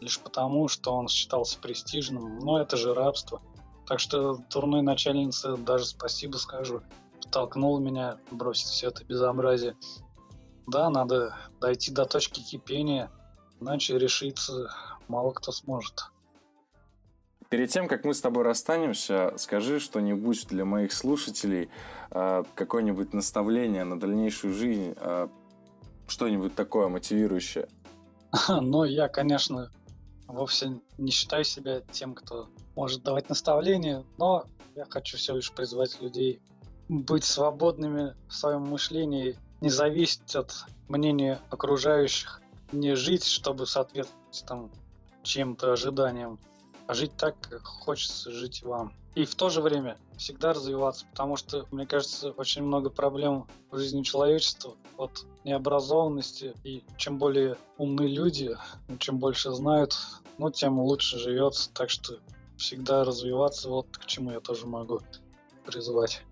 лишь 0.01 0.21
потому, 0.21 0.69
что 0.69 0.93
он 0.93 1.09
считался 1.09 1.59
престижным. 1.59 2.39
Но 2.39 2.61
это 2.61 2.77
же 2.77 2.95
рабство. 2.95 3.43
Так 3.87 4.01
что 4.01 4.39
дурной 4.51 4.83
начальнице 4.83 5.57
даже 5.57 5.87
спасибо 5.87 6.37
скажу. 6.37 6.83
Толкнул 7.31 7.79
меня 7.81 8.19
бросить 8.31 8.69
все 8.69 8.89
это 8.89 9.05
безобразие. 9.05 9.77
Да, 10.67 10.89
надо 10.91 11.37
дойти 11.61 11.91
до 11.93 12.07
точки 12.07 12.41
кипения, 12.41 13.11
иначе 13.61 13.99
решиться 13.99 14.71
мало 15.09 15.33
кто 15.33 15.53
сможет. 15.53 16.05
Перед 17.51 17.71
тем, 17.71 17.89
как 17.89 18.05
мы 18.05 18.15
с 18.15 18.21
тобой 18.21 18.43
расстанемся, 18.43 19.35
скажи 19.37 19.79
что-нибудь 19.79 20.47
для 20.49 20.65
моих 20.65 20.93
слушателей, 20.93 21.69
а, 22.11 22.43
какое-нибудь 22.55 23.13
наставление 23.13 23.85
на 23.85 24.01
дальнейшую 24.01 24.55
жизнь, 24.55 24.95
а, 24.97 25.29
что-нибудь 26.09 26.55
такое 26.55 26.89
мотивирующее. 26.89 27.69
Ну, 28.49 28.85
я, 28.85 29.09
конечно, 29.09 29.71
вовсе 30.27 30.81
не 30.99 31.11
считаю 31.11 31.45
себя 31.45 31.81
тем, 31.93 32.15
кто 32.15 32.49
может 32.77 33.03
давать 33.03 33.29
наставления, 33.29 34.05
но 34.19 34.45
я 34.75 34.85
хочу 34.87 35.17
все 35.17 35.35
лишь 35.35 35.53
призвать 35.53 36.01
людей 36.01 36.41
быть 36.89 37.25
свободными 37.25 38.15
в 38.29 38.35
своем 38.35 38.63
мышлении, 38.63 39.39
не 39.61 39.71
зависеть 39.71 40.35
от 40.35 40.65
мнения 40.89 41.41
окружающих, 41.51 42.43
не 42.73 42.95
жить, 42.95 43.25
чтобы 43.25 43.67
соответствовать 43.67 44.45
там 44.47 44.71
чем-то 45.23 45.73
ожиданиям, 45.73 46.39
а 46.87 46.95
жить 46.95 47.17
так, 47.17 47.41
как 47.41 47.65
хочется 47.65 48.31
жить 48.31 48.63
вам. 48.63 48.93
И 49.15 49.25
в 49.25 49.35
то 49.37 49.49
же 49.49 49.61
время 49.61 49.97
всегда 50.17 50.53
развиваться, 50.53 51.07
потому 51.11 51.37
что, 51.37 51.67
мне 51.71 51.87
кажется, 51.87 52.33
очень 52.33 52.63
много 52.63 52.91
проблем 52.91 53.47
в 53.71 53.79
жизни 53.79 54.03
человечества 54.03 54.75
от 54.97 55.25
необразованности. 55.45 56.55
И 56.65 56.83
чем 56.97 57.19
более 57.19 57.57
умны 57.79 58.03
люди, 58.09 58.57
чем 58.99 59.19
больше 59.19 59.53
знают, 59.53 59.97
ну, 60.39 60.51
тем 60.51 60.81
лучше 60.81 61.19
живется. 61.19 61.71
Так 61.73 61.91
что 61.91 62.19
всегда 62.57 63.05
развиваться, 63.05 63.69
вот 63.69 63.87
к 63.97 64.05
чему 64.07 64.33
я 64.33 64.41
тоже 64.41 64.67
могу 64.67 65.01
призвать. 65.65 66.23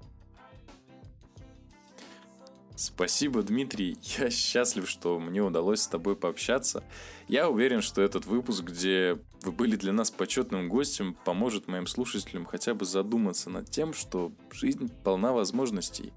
Спасибо, 2.83 3.45
Дмитрий. 3.45 3.97
Я 4.19 4.29
счастлив, 4.29 4.91
что 4.91 5.21
мне 5.21 5.41
удалось 5.41 5.83
с 5.83 5.87
тобой 5.87 6.17
пообщаться. 6.17 6.83
Я 7.29 7.49
уверен, 7.49 7.81
что 7.81 8.03
этот 8.03 8.27
выпуск, 8.27 8.65
где 8.65 9.21
вы 9.43 9.53
были 9.53 9.77
для 9.77 9.93
нас 9.93 10.11
почетным 10.11 10.69
гостем, 10.69 11.17
поможет 11.25 11.69
моим 11.69 11.87
слушателям 11.87 12.45
хотя 12.45 12.75
бы 12.75 12.85
задуматься 12.85 13.51
над 13.51 13.71
тем, 13.71 13.95
что 13.95 14.33
жизнь 14.51 14.91
полна 15.05 15.33
возможностей, 15.33 16.13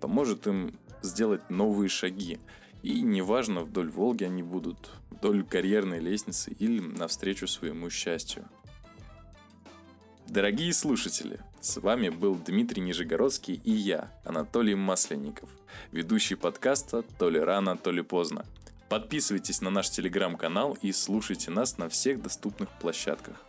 поможет 0.00 0.46
им 0.46 0.78
сделать 1.02 1.50
новые 1.50 1.88
шаги. 1.88 2.38
И 2.84 3.00
неважно, 3.00 3.62
вдоль 3.62 3.90
Волги 3.90 4.22
они 4.22 4.44
будут, 4.44 4.92
вдоль 5.10 5.42
карьерной 5.42 5.98
лестницы 5.98 6.52
или 6.52 6.78
навстречу 6.78 7.48
своему 7.48 7.90
счастью. 7.90 8.48
Дорогие 10.28 10.72
слушатели, 10.74 11.40
с 11.64 11.80
вами 11.80 12.10
был 12.10 12.34
Дмитрий 12.34 12.82
Нижегородский 12.82 13.58
и 13.64 13.70
я, 13.70 14.12
Анатолий 14.22 14.74
Масленников, 14.74 15.48
ведущий 15.92 16.34
подкаста 16.34 17.02
«То 17.18 17.30
ли 17.30 17.40
рано, 17.40 17.78
то 17.78 17.90
ли 17.90 18.02
поздно». 18.02 18.44
Подписывайтесь 18.90 19.62
на 19.62 19.70
наш 19.70 19.88
телеграм-канал 19.88 20.76
и 20.82 20.92
слушайте 20.92 21.50
нас 21.50 21.78
на 21.78 21.88
всех 21.88 22.22
доступных 22.22 22.68
площадках. 22.68 23.42